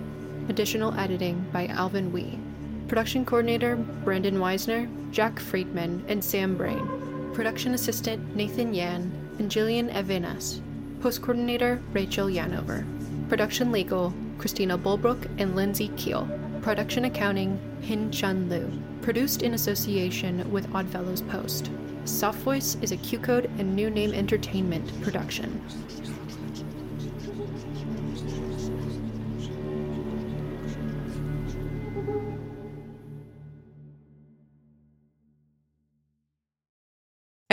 Additional 0.48 0.92
editing 0.98 1.46
by 1.52 1.68
Alvin 1.68 2.10
Wee. 2.10 2.40
Production 2.88 3.25
coordinator 3.25 3.75
Brandon 4.05 4.37
Weisner, 4.37 4.88
Jack 5.11 5.40
Friedman, 5.40 6.05
and 6.07 6.22
Sam 6.22 6.57
Brain. 6.57 7.33
Production 7.35 7.75
assistant 7.75 8.37
Nathan 8.37 8.72
Yan 8.72 9.11
and 9.40 9.51
Jillian 9.51 9.92
Evenas. 9.92 10.61
Post 11.01 11.20
coordinator 11.20 11.83
Rachel 11.92 12.29
Yanover. 12.29 12.87
Production 13.29 13.72
legal 13.72 14.14
Christina 14.38 14.79
Bulbrook 14.79 15.29
and 15.38 15.57
Lindsay 15.57 15.88
Keel. 15.96 16.29
Production 16.62 17.07
accounting 17.07 17.59
Hin 17.81 18.12
Chun 18.12 18.49
Liu. 18.49 18.70
Produced 19.03 19.42
in 19.42 19.55
association 19.55 20.49
with 20.53 20.72
Oddfellows 20.72 21.22
Post. 21.22 21.72
Soft 22.05 22.38
Voice 22.38 22.77
is 22.83 22.92
a 22.92 22.96
QCODE 22.99 23.46
and 23.59 23.75
New 23.75 23.90
Name 23.90 24.14
Entertainment 24.14 25.03
production. 25.03 25.61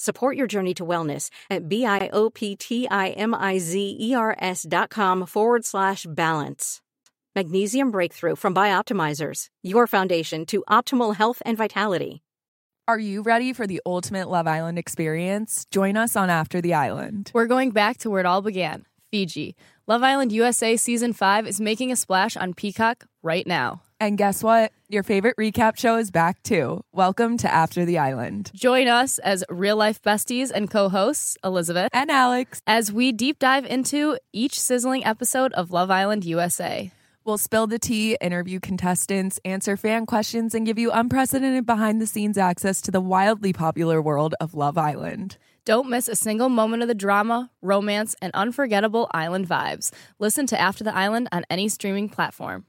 Support 0.00 0.36
your 0.36 0.46
journey 0.46 0.74
to 0.74 0.86
wellness 0.86 1.28
at 1.50 1.68
B-I-O-P-T-I-M-I-Z-E-R-S 1.68 4.66
dot 4.68 4.90
com 4.90 5.26
forward 5.26 5.64
slash 5.64 6.06
balance. 6.08 6.80
Magnesium 7.34 7.90
Breakthrough 7.90 8.36
from 8.36 8.54
Bioptimizers, 8.54 9.46
your 9.64 9.88
foundation 9.88 10.46
to 10.46 10.62
optimal 10.70 11.16
health 11.16 11.42
and 11.44 11.58
vitality. 11.58 12.22
Are 12.86 13.00
you 13.00 13.22
ready 13.22 13.52
for 13.52 13.66
the 13.66 13.82
ultimate 13.84 14.28
Love 14.28 14.46
Island 14.46 14.78
experience? 14.78 15.66
Join 15.72 15.96
us 15.96 16.14
on 16.14 16.30
After 16.30 16.60
the 16.60 16.74
Island. 16.74 17.32
We're 17.34 17.46
going 17.46 17.72
back 17.72 17.98
to 17.98 18.08
where 18.08 18.20
it 18.20 18.26
all 18.26 18.40
began 18.40 18.86
Fiji. 19.10 19.56
Love 19.88 20.04
Island 20.04 20.30
USA 20.30 20.76
Season 20.76 21.12
5 21.12 21.48
is 21.48 21.60
making 21.60 21.90
a 21.90 21.96
splash 21.96 22.36
on 22.36 22.54
Peacock 22.54 23.04
right 23.24 23.48
now. 23.48 23.82
And 24.00 24.16
guess 24.16 24.44
what? 24.44 24.72
Your 24.88 25.02
favorite 25.02 25.36
recap 25.36 25.76
show 25.76 25.96
is 25.96 26.12
back 26.12 26.40
too. 26.44 26.84
Welcome 26.92 27.36
to 27.38 27.52
After 27.52 27.84
the 27.84 27.98
Island. 27.98 28.52
Join 28.54 28.86
us 28.86 29.18
as 29.18 29.44
real 29.48 29.76
life 29.76 30.00
besties 30.02 30.52
and 30.52 30.70
co 30.70 30.88
hosts, 30.88 31.36
Elizabeth 31.42 31.90
and 31.92 32.08
Alex, 32.08 32.62
as 32.64 32.92
we 32.92 33.10
deep 33.10 33.40
dive 33.40 33.66
into 33.66 34.16
each 34.32 34.58
sizzling 34.60 35.04
episode 35.04 35.52
of 35.54 35.72
Love 35.72 35.90
Island 35.90 36.24
USA. 36.24 36.92
We'll 37.24 37.38
spill 37.38 37.66
the 37.66 37.80
tea, 37.80 38.16
interview 38.20 38.60
contestants, 38.60 39.40
answer 39.44 39.76
fan 39.76 40.06
questions, 40.06 40.54
and 40.54 40.64
give 40.64 40.78
you 40.78 40.92
unprecedented 40.92 41.66
behind 41.66 42.00
the 42.00 42.06
scenes 42.06 42.38
access 42.38 42.80
to 42.82 42.92
the 42.92 43.00
wildly 43.00 43.52
popular 43.52 44.00
world 44.00 44.36
of 44.40 44.54
Love 44.54 44.78
Island. 44.78 45.38
Don't 45.64 45.90
miss 45.90 46.08
a 46.08 46.16
single 46.16 46.48
moment 46.48 46.82
of 46.82 46.88
the 46.88 46.94
drama, 46.94 47.50
romance, 47.60 48.14
and 48.22 48.32
unforgettable 48.32 49.08
island 49.10 49.48
vibes. 49.48 49.90
Listen 50.20 50.46
to 50.46 50.58
After 50.58 50.84
the 50.84 50.94
Island 50.94 51.28
on 51.32 51.44
any 51.50 51.68
streaming 51.68 52.08
platform. 52.08 52.64